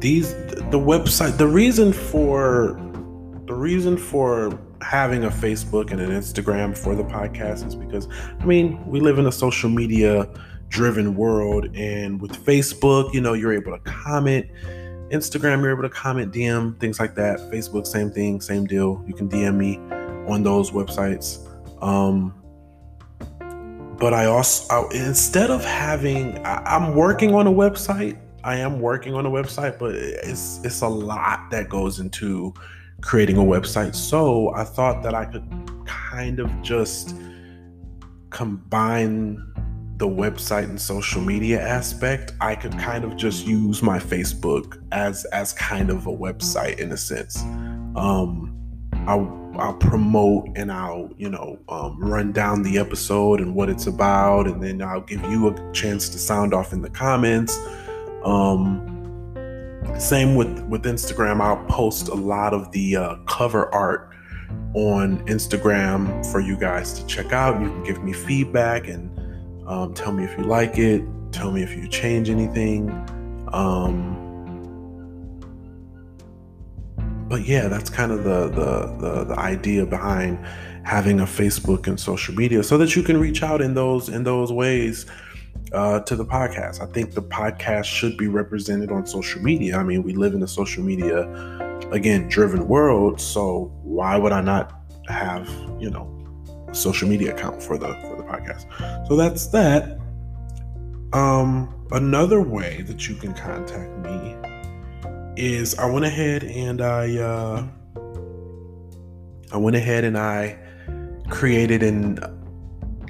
these 0.00 0.32
the 0.70 0.78
website 0.78 1.36
the 1.38 1.46
reason 1.46 1.92
for 1.92 2.80
the 3.46 3.54
reason 3.54 3.96
for 3.96 4.56
having 4.82 5.24
a 5.24 5.30
Facebook 5.30 5.90
and 5.90 6.00
an 6.00 6.10
Instagram 6.10 6.76
for 6.76 6.94
the 6.94 7.02
podcast 7.02 7.66
is 7.66 7.74
because, 7.74 8.08
I 8.40 8.44
mean, 8.44 8.84
we 8.86 9.00
live 9.00 9.18
in 9.18 9.26
a 9.26 9.32
social 9.32 9.68
media 9.68 10.28
driven 10.68 11.14
world. 11.14 11.68
And 11.74 12.20
with 12.20 12.32
Facebook, 12.44 13.12
you 13.14 13.20
know, 13.20 13.32
you're 13.32 13.52
able 13.52 13.72
to 13.72 13.82
comment. 13.84 14.46
Instagram, 15.10 15.62
you're 15.62 15.72
able 15.72 15.82
to 15.82 15.88
comment, 15.88 16.32
DM, 16.32 16.78
things 16.78 17.00
like 17.00 17.14
that. 17.14 17.38
Facebook, 17.50 17.86
same 17.86 18.10
thing, 18.10 18.40
same 18.40 18.66
deal. 18.66 19.02
You 19.06 19.14
can 19.14 19.28
DM 19.28 19.56
me 19.56 19.78
on 20.30 20.42
those 20.42 20.70
websites. 20.70 21.44
Um, 21.82 22.34
but 23.98 24.12
I 24.12 24.26
also, 24.26 24.66
I, 24.70 24.94
instead 24.94 25.50
of 25.50 25.64
having, 25.64 26.38
I, 26.44 26.62
I'm 26.76 26.94
working 26.94 27.34
on 27.34 27.46
a 27.46 27.52
website. 27.52 28.18
I 28.44 28.56
am 28.56 28.80
working 28.80 29.14
on 29.14 29.26
a 29.26 29.30
website, 29.30 29.78
but 29.78 29.94
it's 29.94 30.60
it's 30.62 30.82
a 30.82 30.88
lot 30.88 31.50
that 31.50 31.68
goes 31.68 31.98
into 31.98 32.54
creating 33.00 33.36
a 33.36 33.42
website. 33.42 33.94
So 33.94 34.54
I 34.54 34.64
thought 34.64 35.02
that 35.02 35.14
I 35.14 35.24
could 35.24 35.44
kind 35.86 36.38
of 36.38 36.50
just 36.62 37.16
combine 38.30 39.42
the 39.98 40.06
website 40.06 40.64
and 40.64 40.80
social 40.80 41.20
media 41.20 41.60
aspect, 41.60 42.32
I 42.40 42.54
could 42.54 42.78
kind 42.78 43.04
of 43.04 43.16
just 43.16 43.46
use 43.46 43.82
my 43.82 43.98
Facebook 43.98 44.80
as 44.92 45.24
as 45.26 45.52
kind 45.52 45.90
of 45.90 46.06
a 46.06 46.12
website 46.12 46.78
in 46.78 46.92
a 46.92 46.96
sense. 46.96 47.42
Um, 47.96 48.54
I'll 49.06 49.52
I'll 49.58 49.74
promote 49.74 50.50
and 50.56 50.70
I'll 50.70 51.10
you 51.18 51.28
know 51.28 51.58
um, 51.68 51.98
run 51.98 52.30
down 52.30 52.62
the 52.62 52.78
episode 52.78 53.40
and 53.40 53.56
what 53.56 53.68
it's 53.68 53.88
about, 53.88 54.46
and 54.46 54.62
then 54.62 54.80
I'll 54.82 55.00
give 55.00 55.20
you 55.24 55.48
a 55.48 55.72
chance 55.72 56.08
to 56.10 56.18
sound 56.18 56.54
off 56.54 56.72
in 56.72 56.80
the 56.80 56.90
comments. 56.90 57.58
Um, 58.24 58.94
same 59.98 60.36
with 60.36 60.60
with 60.68 60.84
Instagram. 60.84 61.40
I'll 61.40 61.64
post 61.64 62.06
a 62.06 62.14
lot 62.14 62.54
of 62.54 62.70
the 62.70 62.96
uh, 62.96 63.16
cover 63.26 63.72
art 63.74 64.10
on 64.74 65.26
Instagram 65.26 66.24
for 66.30 66.38
you 66.38 66.56
guys 66.56 66.92
to 66.92 67.06
check 67.06 67.32
out. 67.32 67.60
You 67.60 67.68
can 67.68 67.82
give 67.82 68.04
me 68.04 68.12
feedback 68.12 68.86
and 68.86 69.17
um, 69.68 69.92
tell 69.94 70.12
me 70.12 70.24
if 70.24 70.36
you 70.38 70.44
like 70.44 70.78
it. 70.78 71.02
Tell 71.30 71.52
me 71.52 71.62
if 71.62 71.76
you 71.76 71.86
change 71.88 72.30
anything. 72.30 72.88
Um, 73.52 74.16
but 77.28 77.46
yeah, 77.46 77.68
that's 77.68 77.90
kind 77.90 78.10
of 78.10 78.24
the, 78.24 78.48
the, 78.48 78.96
the 78.98 79.24
the 79.24 79.38
idea 79.38 79.84
behind 79.84 80.44
having 80.84 81.20
a 81.20 81.24
Facebook 81.24 81.86
and 81.86 82.00
social 82.00 82.34
media, 82.34 82.62
so 82.62 82.78
that 82.78 82.96
you 82.96 83.02
can 83.02 83.20
reach 83.20 83.42
out 83.42 83.60
in 83.60 83.74
those 83.74 84.08
in 84.08 84.24
those 84.24 84.50
ways 84.50 85.04
uh, 85.72 86.00
to 86.00 86.16
the 86.16 86.24
podcast. 86.24 86.80
I 86.80 86.86
think 86.86 87.12
the 87.12 87.22
podcast 87.22 87.84
should 87.84 88.16
be 88.16 88.26
represented 88.26 88.90
on 88.90 89.06
social 89.06 89.42
media. 89.42 89.76
I 89.76 89.82
mean, 89.82 90.02
we 90.02 90.14
live 90.14 90.32
in 90.32 90.42
a 90.42 90.48
social 90.48 90.82
media 90.82 91.28
again 91.92 92.26
driven 92.28 92.66
world, 92.66 93.20
so 93.20 93.70
why 93.82 94.16
would 94.16 94.32
I 94.32 94.40
not 94.40 94.80
have 95.08 95.46
you 95.78 95.90
know 95.90 96.08
a 96.68 96.74
social 96.74 97.06
media 97.06 97.34
account 97.34 97.62
for 97.62 97.76
the 97.76 97.88
for 97.88 98.17
podcast. 98.28 99.06
So 99.08 99.16
that's 99.16 99.46
that. 99.48 99.98
Um, 101.12 101.86
another 101.90 102.40
way 102.42 102.82
that 102.82 103.08
you 103.08 103.14
can 103.14 103.32
contact 103.34 103.90
me 103.98 104.36
is 105.36 105.78
I 105.78 105.86
went 105.86 106.04
ahead 106.04 106.44
and 106.44 106.82
I 106.82 107.16
uh, 107.16 107.66
I 109.52 109.56
went 109.56 109.76
ahead 109.76 110.04
and 110.04 110.18
I 110.18 110.58
created 111.30 111.82
an 111.82 112.18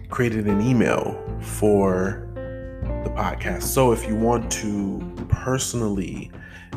created 0.09 0.47
an 0.47 0.61
email 0.61 1.21
for 1.41 2.29
the 3.05 3.11
podcast. 3.11 3.63
So 3.63 3.93
if 3.93 4.07
you 4.07 4.15
want 4.15 4.51
to 4.53 5.01
personally, 5.29 6.31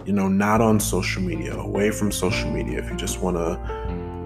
you 0.06 0.14
know, 0.14 0.28
not 0.28 0.62
on 0.62 0.80
social 0.80 1.22
media, 1.22 1.56
away 1.56 1.92
from 1.92 2.12
social 2.12 2.50
media, 2.52 2.80
if 2.80 2.90
you 2.90 2.96
just 2.96 3.22
want 3.22 3.38
to 3.38 3.81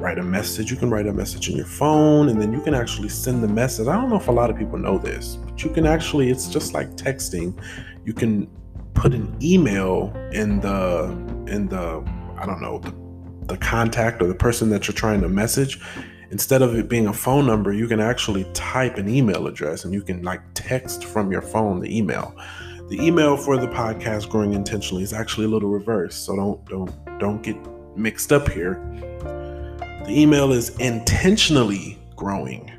write 0.05 0.19
a 0.19 0.23
message. 0.23 0.69
You 0.69 0.77
can 0.77 0.91
write 0.91 1.07
a 1.07 1.13
message 1.13 1.49
in 1.49 1.57
your 1.57 1.65
phone 1.65 2.29
and 2.29 2.39
then 2.39 2.53
you 2.53 2.61
can 2.61 2.75
actually 2.75 3.09
send 3.09 3.41
the 3.41 3.47
message. 3.47 3.87
I 3.87 3.93
don't 3.93 4.11
know 4.11 4.17
if 4.17 4.27
a 4.27 4.31
lot 4.31 4.51
of 4.51 4.55
people 4.55 4.77
know 4.77 4.99
this, 4.99 5.37
but 5.37 5.63
you 5.63 5.71
can 5.71 5.87
actually, 5.87 6.29
it's 6.29 6.47
just 6.47 6.75
like 6.75 6.91
texting. 6.91 7.59
You 8.05 8.13
can 8.13 8.47
put 8.93 9.15
an 9.15 9.35
email 9.41 10.13
in 10.31 10.59
the, 10.59 11.05
in 11.47 11.69
the, 11.69 12.03
I 12.37 12.45
don't 12.45 12.61
know, 12.61 12.77
the, 12.77 12.93
the 13.47 13.57
contact 13.57 14.21
or 14.21 14.27
the 14.27 14.35
person 14.35 14.69
that 14.69 14.87
you're 14.87 14.93
trying 14.93 15.21
to 15.21 15.29
message. 15.29 15.81
Instead 16.29 16.61
of 16.61 16.75
it 16.75 16.87
being 16.87 17.07
a 17.07 17.13
phone 17.13 17.47
number, 17.47 17.73
you 17.73 17.87
can 17.87 17.99
actually 17.99 18.43
type 18.53 18.97
an 18.97 19.09
email 19.09 19.47
address 19.47 19.85
and 19.85 19.93
you 19.93 20.03
can 20.03 20.21
like 20.21 20.41
text 20.53 21.03
from 21.03 21.31
your 21.31 21.41
phone 21.41 21.79
the 21.79 21.97
email. 21.97 22.35
The 22.89 23.03
email 23.03 23.35
for 23.37 23.57
the 23.57 23.67
podcast 23.67 24.29
growing 24.29 24.53
intentionally 24.53 25.01
is 25.01 25.13
actually 25.13 25.47
a 25.47 25.49
little 25.49 25.69
reverse. 25.69 26.13
So 26.13 26.35
don't 26.35 26.65
don't 26.65 27.19
don't 27.19 27.41
get 27.41 27.57
mixed 27.97 28.31
up 28.31 28.47
here 28.49 28.75
the 30.05 30.21
email 30.21 30.51
is 30.51 30.69
intentionally 30.77 31.97
growing 32.15 32.71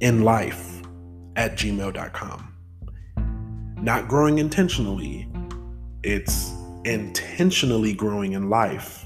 in 0.00 0.22
life 0.22 0.82
at 1.36 1.56
gmail.com. 1.56 2.54
Not 3.80 4.08
growing 4.08 4.38
intentionally, 4.38 5.28
it's 6.04 6.52
intentionally 6.84 7.92
growing 7.92 8.32
in 8.32 8.48
life 8.48 9.04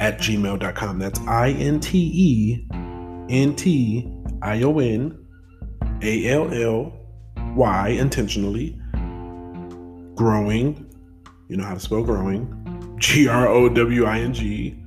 at 0.00 0.18
gmail.com. 0.18 0.98
That's 0.98 1.20
I 1.20 1.50
N 1.50 1.78
T 1.78 2.10
E 2.14 2.66
N 3.28 3.54
T 3.54 4.10
I 4.40 4.62
O 4.62 4.78
N 4.78 5.26
A 6.02 6.28
L 6.28 6.52
L 6.54 6.92
Y 7.54 7.88
intentionally 7.88 8.80
growing. 10.14 10.86
You 11.48 11.58
know 11.58 11.64
how 11.64 11.74
to 11.74 11.80
spell 11.80 12.02
growing. 12.02 12.96
G 12.98 13.28
R 13.28 13.46
O 13.46 13.68
W 13.68 14.06
I 14.06 14.20
N 14.20 14.32
G 14.32 14.79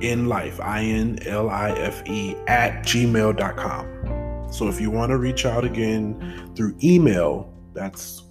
in 0.00 0.26
life, 0.26 0.60
I 0.60 0.82
N 0.82 1.18
L 1.26 1.50
I 1.50 1.70
F 1.70 2.02
E, 2.08 2.34
at 2.46 2.82
gmail.com. 2.84 4.48
So 4.52 4.68
if 4.68 4.80
you 4.80 4.90
want 4.90 5.10
to 5.10 5.18
reach 5.18 5.46
out 5.46 5.64
again 5.64 6.52
through 6.56 6.76
email, 6.82 7.52
that's 7.72 8.24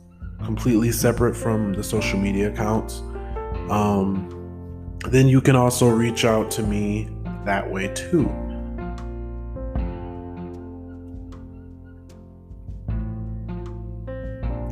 completely 0.43 0.91
separate 0.91 1.35
from 1.35 1.73
the 1.73 1.83
social 1.83 2.19
media 2.19 2.51
accounts. 2.51 2.99
Um, 3.69 4.35
then 5.09 5.27
you 5.27 5.41
can 5.41 5.55
also 5.55 5.87
reach 5.87 6.25
out 6.25 6.51
to 6.51 6.63
me 6.63 7.09
that 7.45 7.69
way 7.69 7.87
too. 7.93 8.29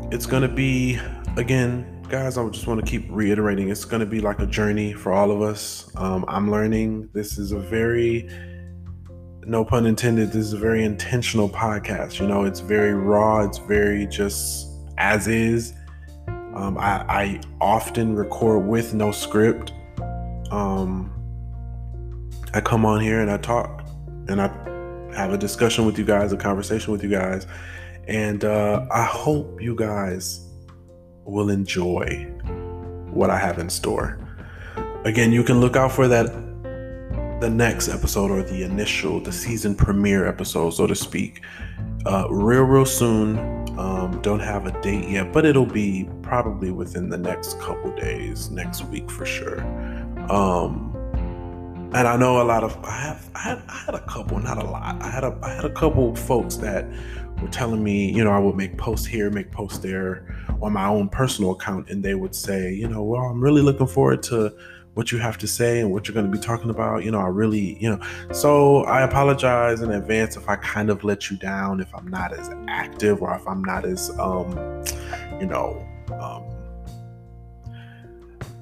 It's 0.10 0.26
going 0.26 0.42
to 0.42 0.48
be, 0.54 1.00
again, 1.36 1.97
guys, 2.10 2.38
I 2.38 2.48
just 2.50 2.68
want 2.68 2.80
to 2.80 2.86
keep 2.86 3.06
reiterating 3.10 3.70
it's 3.70 3.84
going 3.84 4.00
to 4.00 4.06
be 4.06 4.22
like 4.22 4.40
a 4.40 4.46
journey 4.46 4.94
for 4.94 5.12
all 5.12 5.30
of 5.30 5.42
us. 5.42 5.92
Um, 5.98 6.24
I'm 6.28 6.50
learning. 6.50 7.10
This 7.14 7.38
is 7.38 7.52
a 7.52 7.60
very, 7.60 8.30
no 9.46 9.66
pun 9.66 9.86
intended, 9.86 10.30
this 10.30 10.46
is 10.46 10.54
a 10.54 10.58
very 10.58 10.86
intentional 10.86 11.50
podcast. 11.50 12.20
You 12.20 12.28
know, 12.28 12.46
it's 12.46 12.62
very 12.62 12.94
raw, 12.94 13.44
it's 13.44 13.58
very 13.58 14.08
just 14.08 14.68
as 14.98 15.28
is. 15.28 15.74
Um, 16.28 16.78
I, 16.78 17.04
I, 17.08 17.42
often 17.62 18.16
record 18.16 18.66
with 18.66 18.94
no 18.94 19.12
script. 19.12 19.74
Um, 20.50 21.14
I 22.54 22.62
come 22.62 22.86
on 22.86 23.02
here 23.02 23.20
and 23.20 23.30
I 23.30 23.38
talk 23.38 23.86
and 24.28 24.42
I 24.42 24.48
have 25.14 25.34
a 25.34 25.38
discussion 25.38 25.86
with 25.86 26.00
you 26.00 26.06
guys, 26.06 26.32
a 26.32 26.38
conversation 26.38 26.94
with 26.94 27.04
you 27.04 27.10
guys. 27.10 27.46
And 28.08 28.46
uh, 28.46 28.86
I 28.90 29.04
hope 29.04 29.62
you 29.62 29.76
guys 29.76 30.47
will 31.28 31.50
enjoy 31.50 32.26
what 33.12 33.30
I 33.30 33.38
have 33.38 33.60
in 33.60 33.70
store. 33.70 34.18
Again, 35.04 35.32
you 35.32 35.44
can 35.44 35.60
look 35.60 35.76
out 35.76 35.92
for 35.92 36.08
that 36.08 36.26
the 37.40 37.50
next 37.50 37.88
episode 37.88 38.32
or 38.32 38.42
the 38.42 38.64
initial, 38.64 39.20
the 39.20 39.32
season 39.32 39.76
premiere 39.76 40.28
episode, 40.28 40.72
so 40.72 40.88
to 40.88 40.96
speak, 40.96 41.44
uh, 42.06 42.28
real, 42.30 42.64
real 42.64 42.86
soon. 42.86 43.38
Um, 43.78 44.20
don't 44.24 44.40
have 44.40 44.66
a 44.66 44.82
date 44.82 45.08
yet, 45.08 45.32
but 45.32 45.46
it'll 45.46 45.66
be 45.66 46.10
probably 46.24 46.72
within 46.72 47.10
the 47.10 47.18
next 47.18 47.60
couple 47.60 47.96
days, 47.96 48.50
next 48.50 48.86
week 48.86 49.12
for 49.12 49.26
sure. 49.26 49.62
Um, 50.32 50.96
and 51.94 52.08
I 52.08 52.18
know 52.18 52.42
a 52.42 52.44
lot 52.44 52.64
of 52.64 52.76
I 52.84 53.00
have 53.02 53.30
I 53.36 53.40
had, 53.40 53.64
I 53.70 53.78
had 53.86 53.96
a 53.96 54.06
couple, 54.08 54.40
not 54.40 54.58
a 54.58 54.66
lot. 54.66 55.02
I 55.02 55.10
had 55.10 55.24
a 55.24 55.38
I 55.44 55.54
had 55.54 55.66
a 55.66 55.70
couple 55.70 56.16
folks 56.16 56.56
that 56.56 56.86
were 57.40 57.48
telling 57.50 57.84
me, 57.84 58.12
you 58.12 58.24
know, 58.24 58.32
I 58.32 58.40
would 58.40 58.56
make 58.56 58.78
posts 58.78 59.06
here, 59.06 59.30
make 59.30 59.52
posts 59.52 59.78
there 59.78 60.26
on 60.62 60.74
my 60.74 60.88
own 60.88 61.10
personal 61.10 61.52
account, 61.52 61.90
and 61.90 62.04
they 62.04 62.16
would 62.16 62.36
say, 62.36 62.74
you 62.74 62.88
know, 62.88 63.04
well, 63.04 63.22
I'm 63.22 63.42
really 63.42 63.62
looking 63.62 63.88
forward 63.88 64.24
to 64.24 64.54
what 64.98 65.12
you 65.12 65.20
have 65.20 65.38
to 65.38 65.48
say 65.48 65.80
and 65.80 65.92
what 65.92 66.08
you're 66.08 66.16
going 66.16 66.26
to 66.26 66.32
be 66.32 66.44
talking 66.44 66.72
about. 66.72 67.04
You 67.04 67.12
know, 67.12 67.20
I 67.20 67.28
really, 67.28 67.78
you 67.80 67.88
know, 67.90 68.00
so 68.32 68.84
I 68.86 69.04
apologize 69.04 69.82
in 69.82 69.92
advance 69.92 70.36
if 70.36 70.50
I 70.50 70.56
kind 70.56 70.90
of 70.90 71.04
let 71.04 71.30
you 71.30 71.38
down, 71.38 71.80
if 71.80 71.94
I'm 71.94 72.08
not 72.08 72.34
as 72.34 72.50
active 72.68 73.22
or 73.22 73.36
if 73.36 73.48
I'm 73.48 73.64
not 73.64 73.86
as, 73.86 74.10
um, 74.18 74.50
you 75.40 75.46
know, 75.46 75.86
um, 76.20 76.44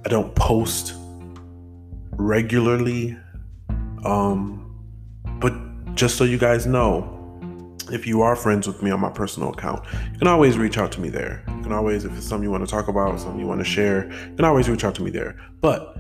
I 0.06 0.10
don't 0.10 0.36
post 0.36 0.94
regularly. 2.12 3.18
Um, 4.04 4.62
but 5.40 5.54
just 5.96 6.18
so 6.18 6.26
you 6.26 6.38
guys 6.38 6.68
know, 6.68 7.12
if 7.94 8.06
you 8.06 8.22
are 8.22 8.36
friends 8.36 8.68
with 8.68 8.84
me 8.84 8.92
on 8.92 9.00
my 9.00 9.10
personal 9.10 9.54
account, 9.54 9.86
you 10.12 10.20
can 10.20 10.28
always 10.28 10.58
reach 10.58 10.78
out 10.78 10.92
to 10.92 11.00
me 11.00 11.08
there. 11.08 11.46
Can 11.66 11.74
always, 11.74 12.06
if 12.06 12.16
it's 12.16 12.28
something 12.28 12.44
you 12.44 12.52
want 12.52 12.64
to 12.64 12.70
talk 12.70 12.88
about, 12.88 13.20
something 13.20 13.40
you 13.40 13.48
want 13.48 13.60
to 13.60 13.66
share, 13.66 14.12
you 14.30 14.36
can 14.36 14.46
always 14.46 14.70
reach 14.70 14.84
out 14.84 14.94
to 14.96 15.02
me 15.02 15.10
there. 15.10 15.36
But 15.62 15.98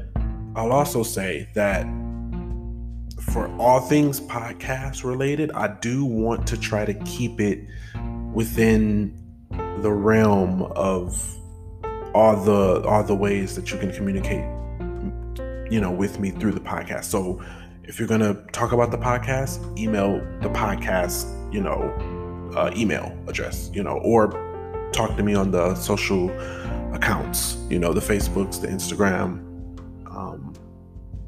I'll 0.55 0.71
also 0.71 1.01
say 1.01 1.49
that 1.55 1.87
for 3.19 3.47
all 3.57 3.79
things 3.81 4.21
podcast 4.21 5.03
related, 5.03 5.51
I 5.53 5.69
do 5.81 6.05
want 6.05 6.45
to 6.47 6.57
try 6.57 6.85
to 6.85 6.93
keep 7.05 7.41
it 7.41 7.67
within 8.31 9.17
the 9.81 9.91
realm 9.91 10.61
of 10.75 11.35
all 12.13 12.35
the 12.43 12.83
all 12.87 13.03
the 13.03 13.15
ways 13.15 13.55
that 13.55 13.71
you 13.71 13.77
can 13.77 13.91
communicate 13.91 14.45
you 15.71 15.81
know 15.81 15.91
with 15.91 16.19
me 16.19 16.29
through 16.29 16.51
the 16.51 16.59
podcast. 16.59 17.05
So 17.05 17.43
if 17.83 17.97
you're 17.97 18.07
gonna 18.07 18.35
talk 18.51 18.71
about 18.71 18.91
the 18.91 18.97
podcast, 18.97 19.77
email 19.79 20.19
the 20.41 20.49
podcast 20.49 21.25
you 21.51 21.61
know, 21.61 22.51
uh, 22.55 22.71
email 22.75 23.17
address, 23.27 23.71
you 23.73 23.81
know, 23.81 23.97
or 23.99 24.29
talk 24.95 25.17
to 25.17 25.23
me 25.23 25.35
on 25.35 25.51
the 25.51 25.75
social 25.75 26.29
accounts, 26.95 27.57
you 27.69 27.77
know, 27.79 27.93
the 27.93 28.01
Facebooks, 28.01 28.61
the 28.61 28.67
Instagram. 28.67 29.39
Um, 30.09 30.53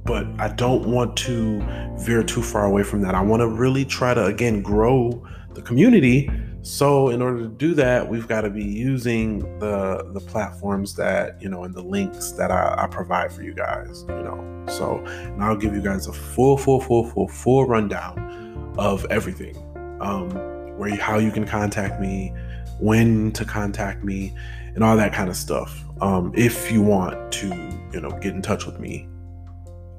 but 0.05 0.25
I 0.39 0.47
don't 0.49 0.87
want 0.87 1.17
to 1.17 1.61
veer 1.97 2.23
too 2.23 2.41
far 2.41 2.65
away 2.65 2.83
from 2.83 3.01
that. 3.01 3.13
I 3.13 3.21
want 3.21 3.41
to 3.41 3.47
really 3.47 3.83
try 3.83 4.13
to, 4.13 4.25
again, 4.25 4.61
grow 4.61 5.25
the 5.53 5.61
community 5.61 6.29
So 6.67 7.09
in 7.11 7.21
order 7.21 7.43
to 7.43 7.47
do 7.47 7.73
that, 7.75 8.09
we've 8.09 8.27
got 8.27 8.41
to 8.41 8.49
be 8.49 8.65
using 8.65 9.39
the 9.59 10.09
the 10.11 10.19
platforms 10.19 10.95
that 10.95 11.41
you 11.41 11.47
know 11.47 11.63
and 11.63 11.73
the 11.73 11.81
links 11.81 12.31
that 12.31 12.51
I, 12.51 12.75
I 12.77 12.87
provide 12.87 13.31
for 13.31 13.41
you 13.41 13.53
guys. 13.53 14.03
You 14.09 14.23
know, 14.23 14.65
so 14.67 14.97
and 15.05 15.41
I'll 15.41 15.55
give 15.55 15.73
you 15.73 15.81
guys 15.81 16.07
a 16.07 16.13
full, 16.13 16.57
full, 16.57 16.81
full, 16.81 17.09
full, 17.09 17.29
full 17.29 17.65
rundown 17.65 18.75
of 18.77 19.05
everything. 19.09 19.55
Um, 20.01 20.29
where 20.77 20.89
you, 20.89 20.97
how 20.97 21.19
you 21.19 21.31
can 21.31 21.45
contact 21.47 22.01
me, 22.01 22.33
when 22.79 23.31
to 23.33 23.45
contact 23.45 24.03
me, 24.03 24.35
and 24.75 24.83
all 24.83 24.95
that 24.97 25.13
kind 25.13 25.29
of 25.29 25.35
stuff. 25.35 25.83
Um, 26.01 26.31
if 26.35 26.71
you 26.71 26.81
want 26.81 27.31
to, 27.33 27.47
you 27.91 27.99
know, 27.99 28.11
get 28.21 28.35
in 28.35 28.41
touch 28.41 28.65
with 28.65 28.79
me 28.79 29.07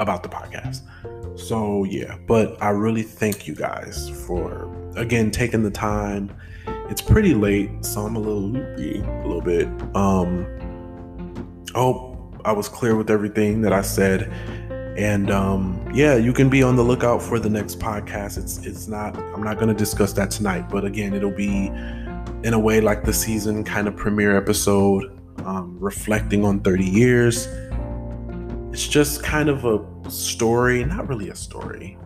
about 0.01 0.23
the 0.23 0.29
podcast. 0.29 0.83
So 1.39 1.85
yeah, 1.85 2.17
but 2.27 2.61
I 2.63 2.71
really 2.71 3.03
thank 3.03 3.47
you 3.47 3.55
guys 3.55 4.09
for 4.27 4.73
again 4.97 5.31
taking 5.31 5.63
the 5.63 5.71
time. 5.71 6.35
It's 6.91 7.03
pretty 7.03 7.35
late, 7.35 7.85
so 7.85 8.03
I'm 8.03 8.17
a 8.17 8.19
little 8.19 8.41
loopy 8.41 9.01
a 9.01 9.27
little 9.27 9.43
bit. 9.43 9.67
Um 9.95 10.47
I 11.75 11.79
hope 11.79 12.41
I 12.45 12.53
was 12.53 12.69
clear 12.69 12.97
with 12.97 13.11
everything 13.11 13.63
that 13.63 13.73
I 13.73 13.83
said. 13.83 14.33
And 14.97 15.31
um 15.31 15.91
yeah, 15.95 16.17
you 16.17 16.33
can 16.33 16.49
be 16.49 16.63
on 16.63 16.77
the 16.77 16.83
lookout 16.83 17.23
for 17.23 17.39
the 17.39 17.51
next 17.51 17.79
podcast. 17.79 18.39
It's 18.39 18.59
it's 18.67 18.89
not 18.89 19.17
I'm 19.17 19.43
not 19.43 19.59
gonna 19.59 19.75
discuss 19.75 20.13
that 20.15 20.31
tonight, 20.31 20.69
but 20.71 20.85
again, 20.85 21.15
it'll 21.15 21.31
be 21.31 21.71
in 22.45 22.55
a 22.55 22.59
way 22.59 22.81
like 22.81 23.05
the 23.05 23.13
season 23.13 23.65
kind 23.65 23.89
of 23.89 23.97
premiere 23.97 24.37
episode, 24.37 25.05
um, 25.45 25.77
reflecting 25.79 26.45
on 26.45 26.61
30 26.61 26.85
years 26.85 27.47
it's 28.79 28.87
just 28.87 29.25
kind 29.25 29.49
of 29.49 29.65
a 29.65 30.11
story, 30.11 30.85
not 30.85 31.09
really 31.09 31.31
a 31.31 31.35
story. 31.35 31.99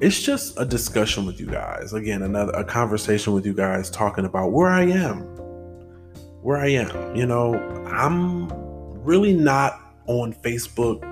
It's 0.00 0.22
just 0.22 0.58
a 0.58 0.64
discussion 0.64 1.26
with 1.26 1.38
you 1.38 1.46
guys. 1.46 1.92
Again, 1.92 2.22
another 2.22 2.52
a 2.52 2.64
conversation 2.64 3.34
with 3.34 3.44
you 3.44 3.52
guys 3.52 3.90
talking 3.90 4.24
about 4.24 4.52
where 4.52 4.70
I 4.70 4.84
am. 4.84 5.18
Where 6.40 6.56
I 6.56 6.68
am. 6.68 7.14
You 7.14 7.26
know, 7.26 7.54
I'm 7.86 8.48
really 9.02 9.34
not 9.34 9.78
on 10.06 10.32
Facebook 10.32 11.02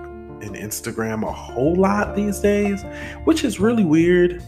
and 0.43 0.57
Instagram 0.57 1.23
a 1.23 1.31
whole 1.31 1.77
lot 1.77 2.17
these 2.17 2.41
days, 2.41 2.83
which 3.25 3.45
is 3.45 3.61
really 3.61 3.85
weird. 3.85 4.43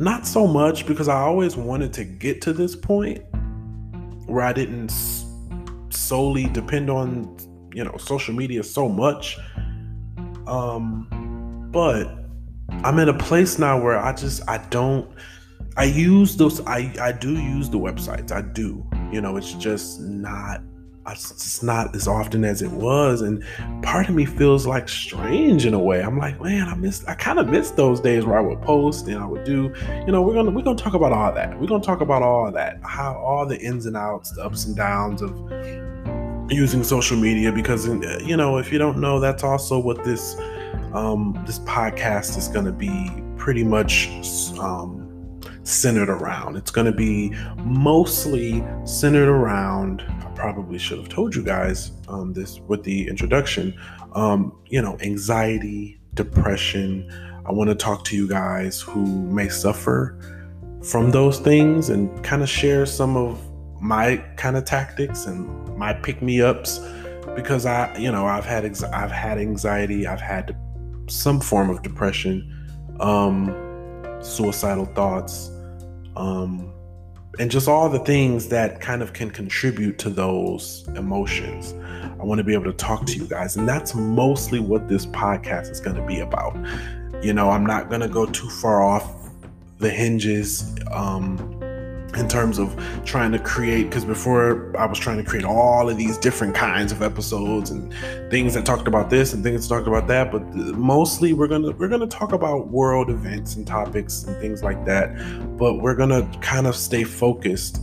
Not 0.00 0.26
so 0.26 0.46
much 0.46 0.86
because 0.86 1.08
I 1.08 1.20
always 1.20 1.56
wanted 1.56 1.92
to 1.92 2.04
get 2.04 2.40
to 2.42 2.52
this 2.52 2.74
point 2.74 3.22
where 4.26 4.44
I 4.44 4.52
didn't 4.52 4.92
solely 5.90 6.46
depend 6.46 6.90
on 6.90 7.36
you 7.72 7.84
know 7.84 7.96
social 7.98 8.34
media 8.34 8.64
so 8.64 8.88
much. 8.88 9.38
Um 10.46 11.06
but 11.70 12.16
i'm 12.84 12.98
in 12.98 13.08
a 13.08 13.18
place 13.18 13.58
now 13.58 13.80
where 13.80 13.98
i 13.98 14.12
just 14.12 14.42
i 14.48 14.58
don't 14.70 15.08
i 15.76 15.84
use 15.84 16.36
those 16.36 16.60
i 16.66 16.92
i 17.00 17.12
do 17.12 17.32
use 17.32 17.68
the 17.68 17.78
websites. 17.78 18.32
I 18.32 18.42
do 18.42 18.88
you 19.12 19.20
know 19.20 19.36
it's 19.36 19.54
just 19.54 20.00
not 20.00 20.60
it's 21.12 21.62
not 21.62 21.94
as 21.94 22.08
often 22.08 22.44
as 22.44 22.62
it 22.62 22.70
was 22.70 23.22
and 23.22 23.44
part 23.82 24.08
of 24.08 24.14
me 24.14 24.24
feels 24.24 24.66
like 24.66 24.88
strange 24.88 25.66
in 25.66 25.74
a 25.74 25.78
way. 25.78 26.02
I'm 26.02 26.18
like 26.18 26.40
man 26.40 26.68
i 26.68 26.74
miss 26.74 27.04
i 27.06 27.14
kind 27.14 27.38
of 27.38 27.48
miss 27.48 27.70
those 27.70 28.00
days 28.00 28.24
where 28.24 28.38
i 28.38 28.40
would 28.40 28.60
post 28.62 29.06
and 29.06 29.18
i 29.18 29.26
would 29.26 29.44
do 29.44 29.72
you 30.06 30.12
know 30.12 30.22
we're 30.22 30.34
gonna 30.34 30.50
we're 30.50 30.62
gonna 30.62 30.76
talk 30.76 30.94
about 30.94 31.12
all 31.12 31.32
that. 31.32 31.58
We're 31.60 31.66
gonna 31.66 31.82
talk 31.82 32.00
about 32.00 32.22
all 32.22 32.50
that. 32.52 32.80
How 32.82 33.14
all 33.14 33.46
the 33.46 33.58
ins 33.60 33.86
and 33.86 33.96
outs 33.96 34.32
the 34.32 34.44
ups 34.44 34.64
and 34.64 34.76
downs 34.76 35.22
of 35.22 35.30
using 36.50 36.82
social 36.82 37.16
media 37.16 37.52
because 37.52 37.88
uh, 37.88 38.20
you 38.24 38.36
know 38.36 38.58
if 38.58 38.72
you 38.72 38.78
don't 38.78 38.98
know 38.98 39.20
that's 39.20 39.44
also 39.44 39.78
what 39.78 40.02
this 40.04 40.36
um, 40.92 41.40
this 41.46 41.60
podcast 41.60 42.36
is 42.36 42.48
to 42.48 42.72
be 42.72 43.10
pretty 43.36 43.62
much 43.62 44.08
um, 44.58 44.99
centered 45.70 46.10
around. 46.10 46.56
It's 46.56 46.70
going 46.70 46.86
to 46.86 46.92
be 46.92 47.34
mostly 47.64 48.64
centered 48.84 49.28
around 49.28 50.02
i 50.08 50.32
probably 50.34 50.78
should 50.78 50.98
have 50.98 51.08
told 51.08 51.34
you 51.34 51.42
guys 51.42 51.92
um, 52.08 52.32
this 52.32 52.60
with 52.60 52.82
the 52.82 53.06
introduction 53.08 53.78
um, 54.14 54.58
you 54.66 54.80
know 54.80 54.96
anxiety 55.00 56.00
depression. 56.14 57.10
I 57.46 57.52
want 57.52 57.70
to 57.70 57.74
talk 57.76 58.04
to 58.04 58.16
you 58.16 58.28
guys 58.28 58.80
who 58.80 59.04
may 59.06 59.48
suffer 59.48 60.18
from 60.82 61.10
those 61.10 61.38
things 61.38 61.90
and 61.90 62.22
kind 62.24 62.42
of 62.42 62.48
share 62.48 62.86
some 62.86 63.16
of 63.16 63.40
my 63.80 64.18
kind 64.36 64.56
of 64.56 64.64
tactics 64.64 65.26
and 65.26 65.76
my 65.76 65.92
pick 65.92 66.20
me 66.22 66.42
ups 66.42 66.80
because 67.34 67.64
I, 67.66 67.96
you 67.96 68.10
know, 68.10 68.26
I've 68.26 68.44
had 68.44 68.64
ex- 68.64 68.82
I've 68.82 69.10
had 69.10 69.38
anxiety, 69.38 70.06
I've 70.06 70.20
had 70.20 70.56
some 71.08 71.40
form 71.40 71.70
of 71.70 71.82
depression, 71.82 72.34
um, 73.00 73.54
suicidal 74.20 74.86
thoughts, 74.86 75.50
um, 76.20 76.72
and 77.38 77.50
just 77.50 77.66
all 77.66 77.88
the 77.88 78.00
things 78.00 78.48
that 78.48 78.80
kind 78.80 79.02
of 79.02 79.12
can 79.12 79.30
contribute 79.30 79.98
to 79.98 80.10
those 80.10 80.86
emotions. 80.96 81.72
I 82.20 82.24
want 82.24 82.38
to 82.38 82.44
be 82.44 82.52
able 82.52 82.64
to 82.64 82.74
talk 82.74 83.06
to 83.06 83.16
you 83.16 83.26
guys, 83.26 83.56
and 83.56 83.66
that's 83.66 83.94
mostly 83.94 84.60
what 84.60 84.88
this 84.88 85.06
podcast 85.06 85.70
is 85.70 85.80
going 85.80 85.96
to 85.96 86.04
be 86.04 86.20
about. 86.20 86.54
You 87.24 87.32
know, 87.32 87.48
I'm 87.48 87.64
not 87.64 87.88
going 87.88 88.02
to 88.02 88.08
go 88.08 88.26
too 88.26 88.50
far 88.50 88.82
off 88.82 89.30
the 89.78 89.88
hinges. 89.88 90.76
Um, 90.90 91.38
in 92.16 92.28
terms 92.28 92.58
of 92.58 92.76
trying 93.04 93.30
to 93.32 93.38
create 93.38 93.84
because 93.84 94.04
before 94.04 94.74
I 94.76 94.86
was 94.86 94.98
trying 94.98 95.18
to 95.18 95.24
create 95.24 95.44
all 95.44 95.88
of 95.88 95.96
these 95.96 96.18
different 96.18 96.54
kinds 96.54 96.90
of 96.90 97.02
episodes 97.02 97.70
and 97.70 97.92
things 98.30 98.54
that 98.54 98.66
talked 98.66 98.88
about 98.88 99.10
this 99.10 99.32
and 99.32 99.44
things 99.44 99.68
that 99.68 99.74
talked 99.74 99.86
about 99.86 100.08
that 100.08 100.32
but 100.32 100.42
mostly 100.54 101.32
we're 101.32 101.46
gonna 101.46 101.70
we're 101.72 101.88
gonna 101.88 102.06
talk 102.06 102.32
about 102.32 102.68
world 102.68 103.10
events 103.10 103.54
and 103.54 103.66
topics 103.66 104.24
and 104.24 104.36
things 104.40 104.62
like 104.62 104.84
that 104.84 105.14
but 105.56 105.74
we're 105.74 105.94
gonna 105.94 106.28
kind 106.40 106.66
of 106.66 106.74
stay 106.74 107.04
focused 107.04 107.80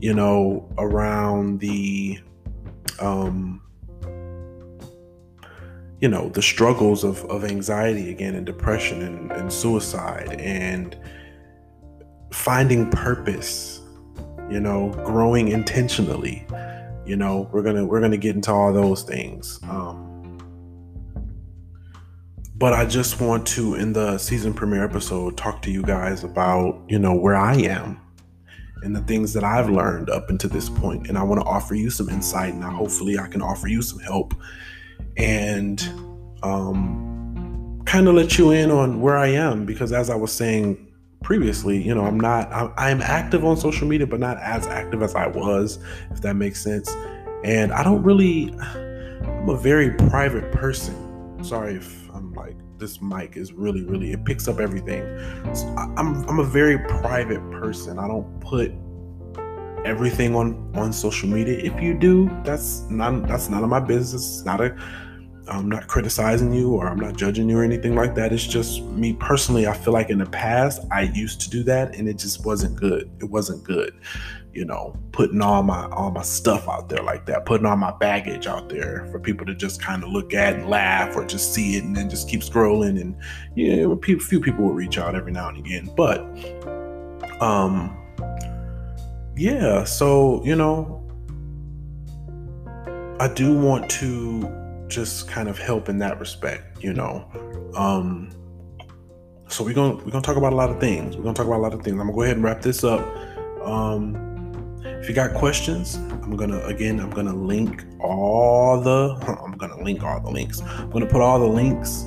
you 0.00 0.14
know 0.14 0.68
around 0.78 1.60
the 1.60 2.18
um 2.98 3.62
you 6.00 6.08
know 6.08 6.28
the 6.30 6.42
struggles 6.42 7.04
of, 7.04 7.24
of 7.26 7.44
anxiety 7.44 8.10
again 8.10 8.34
and 8.34 8.46
depression 8.46 9.02
and, 9.02 9.32
and 9.32 9.52
suicide 9.52 10.34
and 10.40 10.98
finding 12.30 12.90
purpose, 12.90 13.80
you 14.50 14.60
know, 14.60 14.90
growing 15.04 15.48
intentionally. 15.48 16.46
You 17.06 17.16
know, 17.16 17.48
we're 17.52 17.62
gonna 17.62 17.84
we're 17.84 18.00
gonna 18.00 18.16
get 18.16 18.36
into 18.36 18.52
all 18.52 18.72
those 18.72 19.02
things. 19.02 19.58
Um, 19.64 20.38
but 22.56 22.74
I 22.74 22.84
just 22.84 23.20
want 23.20 23.46
to, 23.48 23.74
in 23.74 23.94
the 23.94 24.18
season 24.18 24.52
premiere 24.52 24.84
episode, 24.84 25.36
talk 25.36 25.62
to 25.62 25.70
you 25.70 25.82
guys 25.82 26.24
about 26.24 26.82
you 26.88 26.98
know 26.98 27.14
where 27.14 27.36
I 27.36 27.54
am 27.54 28.00
and 28.82 28.94
the 28.94 29.02
things 29.02 29.32
that 29.34 29.44
I've 29.44 29.68
learned 29.68 30.10
up 30.10 30.30
until 30.30 30.50
this 30.50 30.68
point, 30.68 31.08
and 31.08 31.18
I 31.18 31.22
want 31.22 31.40
to 31.40 31.46
offer 31.46 31.74
you 31.74 31.90
some 31.90 32.08
insight, 32.08 32.54
and 32.54 32.62
hopefully 32.62 33.18
I 33.18 33.28
can 33.28 33.42
offer 33.42 33.66
you 33.66 33.82
some 33.82 33.98
help 33.98 34.34
and 35.16 35.82
um, 36.42 37.82
kind 37.84 38.08
of 38.08 38.14
let 38.14 38.38
you 38.38 38.50
in 38.52 38.70
on 38.70 39.00
where 39.00 39.16
I 39.16 39.28
am 39.28 39.66
because 39.66 39.92
as 39.92 40.10
I 40.10 40.14
was 40.14 40.32
saying 40.32 40.89
previously 41.22 41.80
you 41.80 41.94
know 41.94 42.04
i'm 42.04 42.18
not 42.18 42.50
i'm 42.78 43.02
active 43.02 43.44
on 43.44 43.56
social 43.56 43.86
media 43.86 44.06
but 44.06 44.18
not 44.18 44.38
as 44.38 44.66
active 44.66 45.02
as 45.02 45.14
i 45.14 45.26
was 45.26 45.78
if 46.10 46.20
that 46.20 46.34
makes 46.34 46.62
sense. 46.62 46.90
And 47.44 47.72
i 47.72 47.82
don't 47.82 48.02
really 48.02 48.54
i'm 48.58 49.48
a 49.48 49.56
very 49.56 49.90
private 50.08 50.50
person. 50.52 51.42
Sorry 51.42 51.74
if 51.74 52.10
i'm 52.10 52.32
like 52.34 52.56
this 52.78 53.00
mic 53.02 53.36
is 53.36 53.52
really 53.52 53.84
really 53.84 54.12
it 54.12 54.24
picks 54.24 54.48
up 54.48 54.60
everything. 54.60 55.02
So 55.54 55.66
i'm 55.96 56.24
i'm 56.28 56.38
a 56.38 56.44
very 56.44 56.78
private 56.78 57.40
person. 57.50 57.98
I 57.98 58.08
don't 58.08 58.40
put 58.40 58.72
everything 59.84 60.34
on 60.34 60.70
on 60.74 60.92
social 60.92 61.28
media. 61.28 61.58
If 61.58 61.80
you 61.82 61.98
do 61.98 62.30
that's 62.44 62.80
not 62.90 63.26
that's 63.26 63.48
none 63.48 63.62
of 63.62 63.70
my 63.70 63.80
business. 63.80 64.38
It's 64.38 64.44
not 64.44 64.60
a 64.60 64.76
I'm 65.50 65.68
not 65.68 65.88
criticizing 65.88 66.52
you 66.52 66.70
or 66.70 66.86
I'm 66.86 66.98
not 66.98 67.16
judging 67.16 67.48
you 67.48 67.58
or 67.58 67.64
anything 67.64 67.96
like 67.96 68.14
that. 68.14 68.32
It's 68.32 68.46
just 68.46 68.82
me 68.82 69.14
personally. 69.14 69.66
I 69.66 69.72
feel 69.72 69.92
like 69.92 70.08
in 70.08 70.18
the 70.18 70.26
past 70.26 70.82
I 70.92 71.02
used 71.02 71.40
to 71.42 71.50
do 71.50 71.64
that 71.64 71.96
and 71.96 72.08
it 72.08 72.18
just 72.18 72.44
wasn't 72.44 72.76
good. 72.76 73.10
It 73.20 73.24
wasn't 73.24 73.64
good, 73.64 73.98
you 74.52 74.64
know, 74.64 74.96
putting 75.10 75.42
all 75.42 75.64
my 75.64 75.86
all 75.88 76.12
my 76.12 76.22
stuff 76.22 76.68
out 76.68 76.88
there 76.88 77.02
like 77.02 77.26
that, 77.26 77.46
putting 77.46 77.66
all 77.66 77.76
my 77.76 77.92
baggage 77.98 78.46
out 78.46 78.68
there 78.68 79.08
for 79.10 79.18
people 79.18 79.44
to 79.46 79.54
just 79.54 79.82
kind 79.82 80.04
of 80.04 80.10
look 80.10 80.34
at 80.34 80.54
and 80.54 80.68
laugh 80.68 81.16
or 81.16 81.24
just 81.24 81.52
see 81.52 81.76
it 81.76 81.82
and 81.82 81.96
then 81.96 82.08
just 82.08 82.28
keep 82.28 82.42
scrolling. 82.42 83.00
And 83.00 83.16
yeah, 83.56 83.86
a 83.90 83.96
few 83.96 84.40
people 84.40 84.64
will 84.64 84.74
reach 84.74 84.98
out 84.98 85.16
every 85.16 85.32
now 85.32 85.48
and 85.48 85.58
again, 85.58 85.90
but 85.96 86.20
um, 87.42 87.96
yeah. 89.36 89.82
So 89.82 90.44
you 90.44 90.54
know, 90.54 91.02
I 93.18 93.26
do 93.34 93.58
want 93.58 93.90
to 93.90 94.59
just 94.90 95.28
kind 95.28 95.48
of 95.48 95.58
help 95.58 95.88
in 95.88 95.98
that 95.98 96.18
respect, 96.20 96.82
you 96.82 96.92
know. 96.92 97.30
Um, 97.76 98.30
so 99.48 99.64
we're 99.64 99.74
gonna 99.74 99.96
we're 99.96 100.10
gonna 100.10 100.22
talk 100.22 100.36
about 100.36 100.52
a 100.52 100.56
lot 100.56 100.70
of 100.70 100.80
things. 100.80 101.16
We're 101.16 101.22
gonna 101.22 101.34
talk 101.34 101.46
about 101.46 101.58
a 101.58 101.62
lot 101.62 101.74
of 101.74 101.82
things. 101.82 101.92
I'm 101.92 102.06
gonna 102.06 102.12
go 102.12 102.22
ahead 102.22 102.36
and 102.36 102.44
wrap 102.44 102.62
this 102.62 102.84
up. 102.84 103.00
Um, 103.64 104.30
if 104.84 105.08
you 105.08 105.14
got 105.14 105.34
questions, 105.34 105.96
I'm 105.96 106.36
gonna 106.36 106.60
again 106.66 107.00
I'm 107.00 107.10
gonna 107.10 107.34
link 107.34 107.84
all 108.00 108.80
the 108.80 109.16
I'm 109.44 109.52
gonna 109.52 109.82
link 109.82 110.02
all 110.02 110.20
the 110.20 110.30
links. 110.30 110.60
I'm 110.60 110.90
gonna 110.90 111.06
put 111.06 111.20
all 111.20 111.38
the 111.38 111.48
links 111.48 112.04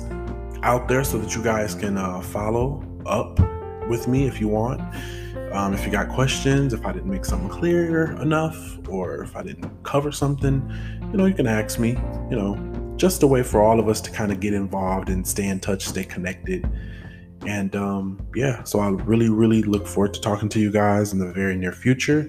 out 0.62 0.88
there 0.88 1.04
so 1.04 1.18
that 1.18 1.34
you 1.34 1.42
guys 1.42 1.74
can 1.74 1.98
uh, 1.98 2.20
follow 2.20 2.82
up 3.04 3.38
with 3.88 4.08
me 4.08 4.26
if 4.26 4.40
you 4.40 4.48
want. 4.48 4.80
Um, 5.52 5.74
if 5.74 5.84
you 5.84 5.92
got 5.92 6.08
questions, 6.08 6.72
if 6.72 6.84
I 6.84 6.92
didn't 6.92 7.10
make 7.10 7.24
something 7.24 7.48
clear 7.48 8.12
enough, 8.20 8.78
or 8.88 9.22
if 9.22 9.36
I 9.36 9.42
didn't 9.42 9.70
cover 9.84 10.10
something, 10.10 10.68
you 11.12 11.16
know, 11.16 11.26
you 11.26 11.34
can 11.34 11.46
ask 11.46 11.78
me. 11.78 11.90
You 12.30 12.36
know, 12.36 12.54
just 12.96 13.22
a 13.22 13.26
way 13.26 13.42
for 13.42 13.62
all 13.62 13.80
of 13.80 13.88
us 13.88 14.00
to 14.02 14.10
kind 14.10 14.30
of 14.32 14.40
get 14.40 14.54
involved 14.54 15.08
and 15.08 15.26
stay 15.26 15.48
in 15.48 15.60
touch, 15.60 15.84
stay 15.86 16.04
connected. 16.04 16.68
And 17.46 17.74
um, 17.76 18.26
yeah, 18.34 18.62
so 18.64 18.78
I 18.80 18.88
really, 18.88 19.28
really 19.28 19.62
look 19.62 19.86
forward 19.86 20.14
to 20.14 20.20
talking 20.20 20.48
to 20.50 20.60
you 20.60 20.70
guys 20.70 21.12
in 21.12 21.18
the 21.18 21.32
very 21.32 21.56
near 21.56 21.72
future. 21.72 22.28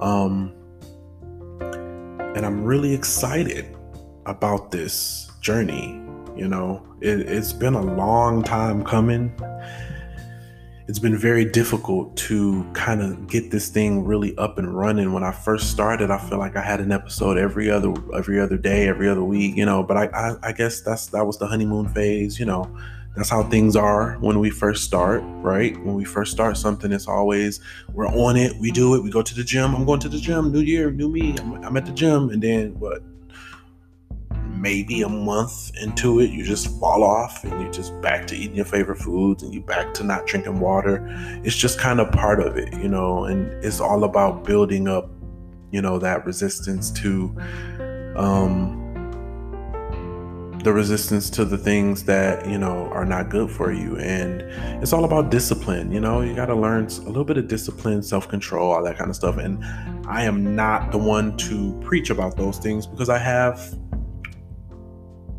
Um, 0.00 0.52
and 1.60 2.44
I'm 2.44 2.64
really 2.64 2.92
excited 2.92 3.76
about 4.26 4.70
this 4.70 5.30
journey. 5.40 6.00
You 6.36 6.48
know, 6.48 6.86
it, 7.00 7.20
it's 7.20 7.52
been 7.52 7.74
a 7.74 7.82
long 7.82 8.42
time 8.42 8.84
coming. 8.84 9.32
It's 10.90 10.98
been 10.98 11.16
very 11.16 11.44
difficult 11.44 12.16
to 12.16 12.68
kind 12.72 13.00
of 13.00 13.28
get 13.28 13.52
this 13.52 13.68
thing 13.68 14.04
really 14.04 14.36
up 14.38 14.58
and 14.58 14.76
running. 14.76 15.12
When 15.12 15.22
I 15.22 15.30
first 15.30 15.70
started, 15.70 16.10
I 16.10 16.18
feel 16.18 16.38
like 16.38 16.56
I 16.56 16.62
had 16.62 16.80
an 16.80 16.90
episode 16.90 17.38
every 17.38 17.70
other 17.70 17.94
every 18.12 18.40
other 18.40 18.56
day, 18.56 18.88
every 18.88 19.08
other 19.08 19.22
week, 19.22 19.56
you 19.56 19.64
know. 19.64 19.84
But 19.84 19.96
I, 19.96 20.06
I, 20.06 20.48
I 20.48 20.52
guess 20.52 20.80
that's 20.80 21.06
that 21.06 21.24
was 21.24 21.38
the 21.38 21.46
honeymoon 21.46 21.88
phase, 21.90 22.40
you 22.40 22.44
know 22.44 22.76
that's 23.16 23.28
how 23.28 23.42
things 23.44 23.76
are 23.76 24.16
when 24.20 24.38
we 24.38 24.50
first 24.50 24.84
start, 24.84 25.22
right? 25.42 25.76
When 25.84 25.94
we 25.94 26.04
first 26.04 26.32
start 26.32 26.56
something, 26.56 26.92
it's 26.92 27.08
always 27.08 27.60
we're 27.92 28.08
on 28.08 28.36
it, 28.36 28.56
we 28.60 28.70
do 28.70 28.94
it, 28.94 29.02
we 29.02 29.10
go 29.10 29.22
to 29.22 29.34
the 29.34 29.44
gym. 29.44 29.74
I'm 29.74 29.84
going 29.84 30.00
to 30.00 30.08
the 30.08 30.18
gym, 30.18 30.52
new 30.52 30.60
year, 30.60 30.90
new 30.90 31.08
me. 31.08 31.36
I'm, 31.38 31.64
I'm 31.64 31.76
at 31.76 31.86
the 31.86 31.92
gym, 31.92 32.30
and 32.30 32.42
then 32.42 32.78
what? 32.80 33.02
Maybe 34.60 35.00
a 35.00 35.08
month 35.08 35.70
into 35.80 36.20
it, 36.20 36.30
you 36.30 36.44
just 36.44 36.68
fall 36.78 37.02
off 37.02 37.44
and 37.44 37.62
you're 37.62 37.72
just 37.72 37.98
back 38.02 38.26
to 38.26 38.36
eating 38.36 38.56
your 38.56 38.66
favorite 38.66 38.98
foods 38.98 39.42
and 39.42 39.54
you're 39.54 39.62
back 39.62 39.94
to 39.94 40.04
not 40.04 40.26
drinking 40.26 40.60
water. 40.60 41.02
It's 41.42 41.56
just 41.56 41.78
kind 41.78 41.98
of 41.98 42.12
part 42.12 42.40
of 42.40 42.58
it, 42.58 42.70
you 42.74 42.88
know, 42.88 43.24
and 43.24 43.52
it's 43.64 43.80
all 43.80 44.04
about 44.04 44.44
building 44.44 44.86
up, 44.86 45.08
you 45.70 45.80
know, 45.80 45.98
that 46.00 46.26
resistance 46.26 46.90
to 46.90 47.34
um 48.16 48.76
the 50.62 50.72
resistance 50.74 51.30
to 51.30 51.46
the 51.46 51.56
things 51.56 52.04
that 52.04 52.46
you 52.46 52.58
know 52.58 52.86
are 52.88 53.06
not 53.06 53.30
good 53.30 53.50
for 53.50 53.72
you. 53.72 53.96
And 53.96 54.42
it's 54.82 54.92
all 54.92 55.06
about 55.06 55.30
discipline 55.30 55.90
you 55.90 56.00
know 56.00 56.20
you 56.20 56.34
got 56.34 56.46
to 56.46 56.54
learn 56.54 56.84
a 56.84 57.08
little 57.08 57.24
bit 57.24 57.38
of 57.38 57.48
discipline 57.48 58.02
self-control 58.02 58.70
all 58.70 58.84
that 58.84 58.98
kind 58.98 59.08
of 59.08 59.16
stuff. 59.16 59.38
And 59.38 59.64
i 60.06 60.22
am 60.24 60.54
not 60.54 60.92
the 60.92 60.98
one 60.98 61.34
to 61.38 61.72
preach 61.80 62.10
about 62.10 62.36
those 62.36 62.58
things 62.58 62.86
because 62.86 63.08
i 63.08 63.16
have 63.18 63.74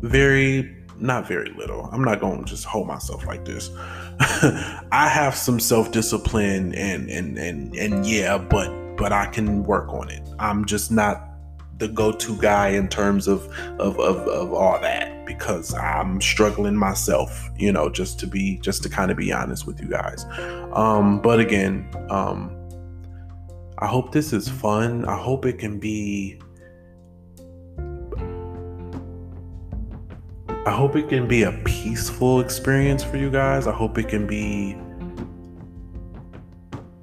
very 0.02 0.76
not 0.98 1.26
very 1.26 1.50
little 1.56 1.88
i'm 1.92 2.04
not 2.04 2.20
going 2.20 2.38
to 2.38 2.44
just 2.44 2.64
hold 2.64 2.86
myself 2.86 3.26
like 3.26 3.44
this 3.44 3.70
i 4.92 5.08
have 5.08 5.34
some 5.34 5.58
self-discipline 5.58 6.74
and 6.74 7.10
and 7.10 7.38
and 7.38 7.74
and 7.74 8.06
yeah 8.06 8.36
but 8.38 8.70
but 8.96 9.12
i 9.12 9.26
can 9.26 9.64
work 9.64 9.88
on 9.88 10.08
it 10.10 10.22
i'm 10.38 10.64
just 10.64 10.92
not 10.92 11.28
the 11.78 11.88
go-to 11.88 12.36
guy 12.36 12.68
in 12.68 12.88
terms 12.88 13.26
of, 13.26 13.44
of 13.80 13.98
of 13.98 14.28
of 14.28 14.52
all 14.52 14.78
that 14.80 15.12
because 15.26 15.74
I'm 15.74 16.20
struggling 16.20 16.76
myself, 16.76 17.50
you 17.56 17.72
know, 17.72 17.88
just 17.88 18.18
to 18.20 18.26
be 18.26 18.58
just 18.58 18.82
to 18.84 18.88
kind 18.88 19.10
of 19.10 19.16
be 19.16 19.32
honest 19.32 19.66
with 19.66 19.80
you 19.80 19.88
guys. 19.88 20.24
Um, 20.72 21.20
but 21.20 21.40
again, 21.40 21.88
um, 22.10 22.56
I 23.78 23.86
hope 23.86 24.12
this 24.12 24.32
is 24.32 24.48
fun. 24.48 25.04
I 25.06 25.16
hope 25.16 25.44
it 25.44 25.58
can 25.58 25.78
be 25.78 26.40
I 30.64 30.70
hope 30.70 30.94
it 30.94 31.08
can 31.08 31.26
be 31.26 31.42
a 31.42 31.50
peaceful 31.64 32.38
experience 32.38 33.02
for 33.02 33.16
you 33.16 33.30
guys. 33.30 33.66
I 33.66 33.72
hope 33.72 33.98
it 33.98 34.08
can 34.08 34.28
be 34.28 34.76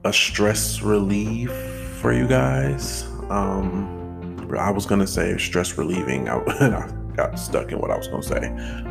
a 0.05 0.13
stress 0.13 0.81
relief 0.81 1.51
for 1.99 2.13
you 2.13 2.25
guys. 2.25 3.03
Um, 3.29 4.47
I 4.57 4.71
was 4.71 4.85
gonna 4.85 5.05
say 5.05 5.37
stress 5.37 5.77
relieving. 5.77 6.29
I, 6.29 6.37
I 6.47 6.89
got 7.17 7.37
stuck 7.37 7.73
in 7.73 7.79
what 7.79 7.91
I 7.91 7.97
was 7.97 8.07
gonna 8.07 8.23
say. 8.23 8.47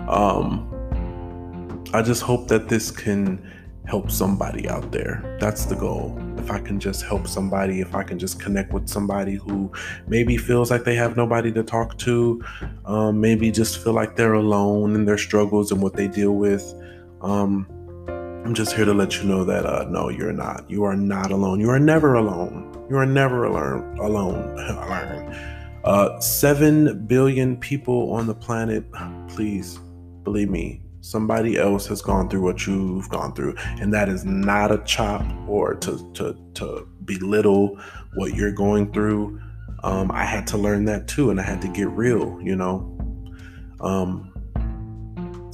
Um, 0.06 0.68
I 1.94 2.02
just 2.02 2.20
hope 2.20 2.48
that 2.48 2.68
this 2.68 2.90
can 2.90 3.50
help 3.86 4.10
somebody 4.10 4.68
out 4.68 4.92
there. 4.92 5.38
That's 5.40 5.64
the 5.64 5.76
goal. 5.76 6.20
If 6.48 6.54
I 6.54 6.60
can 6.60 6.80
just 6.80 7.02
help 7.02 7.28
somebody, 7.28 7.82
if 7.82 7.94
I 7.94 8.02
can 8.02 8.18
just 8.18 8.40
connect 8.40 8.72
with 8.72 8.88
somebody 8.88 9.34
who 9.34 9.70
maybe 10.06 10.38
feels 10.38 10.70
like 10.70 10.84
they 10.84 10.94
have 10.94 11.14
nobody 11.14 11.52
to 11.52 11.62
talk 11.62 11.98
to, 11.98 12.42
um, 12.86 13.20
maybe 13.20 13.50
just 13.50 13.84
feel 13.84 13.92
like 13.92 14.16
they're 14.16 14.32
alone 14.32 14.94
in 14.94 15.04
their 15.04 15.18
struggles 15.18 15.72
and 15.72 15.82
what 15.82 15.92
they 15.92 16.08
deal 16.08 16.36
with. 16.36 16.64
Um, 17.20 17.66
I'm 18.46 18.54
just 18.54 18.72
here 18.72 18.86
to 18.86 18.94
let 18.94 19.18
you 19.18 19.28
know 19.28 19.44
that 19.44 19.66
uh, 19.66 19.84
no, 19.90 20.08
you're 20.08 20.32
not. 20.32 20.64
You 20.70 20.84
are 20.84 20.96
not 20.96 21.30
alone. 21.30 21.60
You 21.60 21.68
are 21.68 21.78
never 21.78 22.14
alone. 22.14 22.86
You 22.88 22.96
are 22.96 23.04
never 23.04 23.44
alone. 23.44 23.98
Alone. 23.98 25.54
Uh, 25.84 26.18
Seven 26.20 27.06
billion 27.06 27.56
people 27.56 28.12
on 28.12 28.26
the 28.26 28.34
planet. 28.34 28.84
Please 29.28 29.78
believe 30.24 30.50
me, 30.50 30.82
somebody 31.00 31.56
else 31.56 31.86
has 31.86 32.02
gone 32.02 32.28
through 32.28 32.42
what 32.42 32.66
you've 32.66 33.08
gone 33.08 33.34
through, 33.34 33.54
and 33.80 33.92
that 33.92 34.08
is 34.08 34.24
not 34.24 34.70
a 34.70 34.78
chop 34.78 35.24
or 35.48 35.74
to 35.74 36.12
to 36.14 36.36
to 36.54 36.88
belittle 37.04 37.78
what 38.14 38.34
you're 38.34 38.52
going 38.52 38.92
through. 38.92 39.40
Um, 39.84 40.10
I 40.10 40.24
had 40.24 40.46
to 40.48 40.58
learn 40.58 40.84
that 40.86 41.08
too, 41.08 41.30
and 41.30 41.40
I 41.40 41.44
had 41.44 41.62
to 41.62 41.68
get 41.68 41.88
real. 41.88 42.38
You 42.42 42.56
know. 42.56 42.94
Um, 43.80 44.32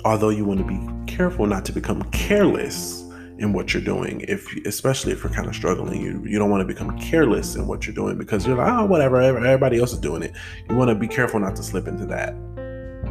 although 0.05 0.31
you 0.31 0.45
want 0.45 0.61
to 0.61 0.67
be 0.67 1.13
careful 1.13 1.47
not 1.47 1.65
to 1.65 1.73
become 1.73 2.03
careless 2.11 3.03
in 3.39 3.53
what 3.53 3.75
you're 3.75 3.83
doing 3.83 4.21
if 4.29 4.47
especially 4.65 5.13
if 5.13 5.25
you're 5.25 5.33
kind 5.33 5.49
of 5.49 5.55
struggling 5.55 6.01
you 6.01 6.23
you 6.25 6.39
don't 6.39 6.51
want 6.51 6.61
to 6.61 6.65
become 6.65 6.97
careless 6.99 7.57
in 7.57 7.67
what 7.67 7.85
you're 7.85 7.95
doing 7.95 8.17
because 8.17 8.47
you're 8.47 8.57
like 8.57 8.69
oh 8.69 8.85
whatever 8.87 9.21
everybody 9.21 9.79
else 9.79 9.93
is 9.93 9.99
doing 9.99 10.23
it 10.23 10.33
you 10.69 10.77
want 10.77 10.89
to 10.89 10.95
be 10.95 11.09
careful 11.09 11.41
not 11.41 11.57
to 11.57 11.63
slip 11.63 11.89
into 11.89 12.07
that 12.07 12.33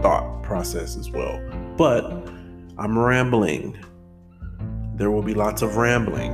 thought 0.02 0.41
process 0.41 0.96
as 0.96 1.10
well 1.10 1.41
but 1.78 2.06
i'm 2.78 2.98
rambling 2.98 3.78
there 4.96 5.12
will 5.12 5.24
be 5.24 5.34
lots 5.34 5.62
of 5.62 5.78
rambling 5.78 6.32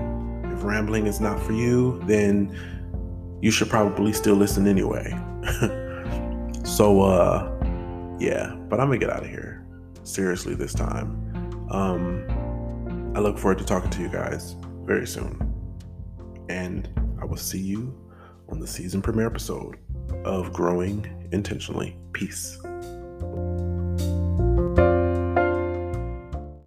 if 0.54 0.64
rambling 0.64 1.08
is 1.08 1.20
not 1.20 1.40
for 1.40 1.54
you 1.54 2.02
then 2.06 2.56
you 3.42 3.52
should 3.52 3.70
probably 3.70 4.12
still 4.14 4.36
listen 4.36 4.68
anyway 4.68 5.12
so 6.64 7.02
uh 7.02 7.50
yeah 8.20 8.56
but 8.70 8.80
i'm 8.80 8.88
gonna 8.88 8.98
get 8.98 9.10
out 9.10 9.24
of 9.24 9.30
here 9.30 9.66
seriously 10.04 10.56
this 10.56 10.74
time 10.74 11.16
um 11.72 12.26
I 13.16 13.22
look 13.22 13.38
forward 13.38 13.58
to 13.58 13.66
talking 13.66 13.90
to 13.90 14.02
you 14.02 14.08
guys 14.08 14.56
very 14.86 15.08
soon. 15.08 15.54
And 16.48 16.88
I 17.22 17.26
will 17.26 17.38
see 17.38 17.60
you 17.60 17.94
on 18.48 18.60
the 18.60 18.68
season 18.68 19.02
premiere 19.02 19.28
episode 19.28 19.78
of 20.24 20.54
Growing 20.54 21.28
Intentionally. 21.32 21.98
Peace. 22.14 22.60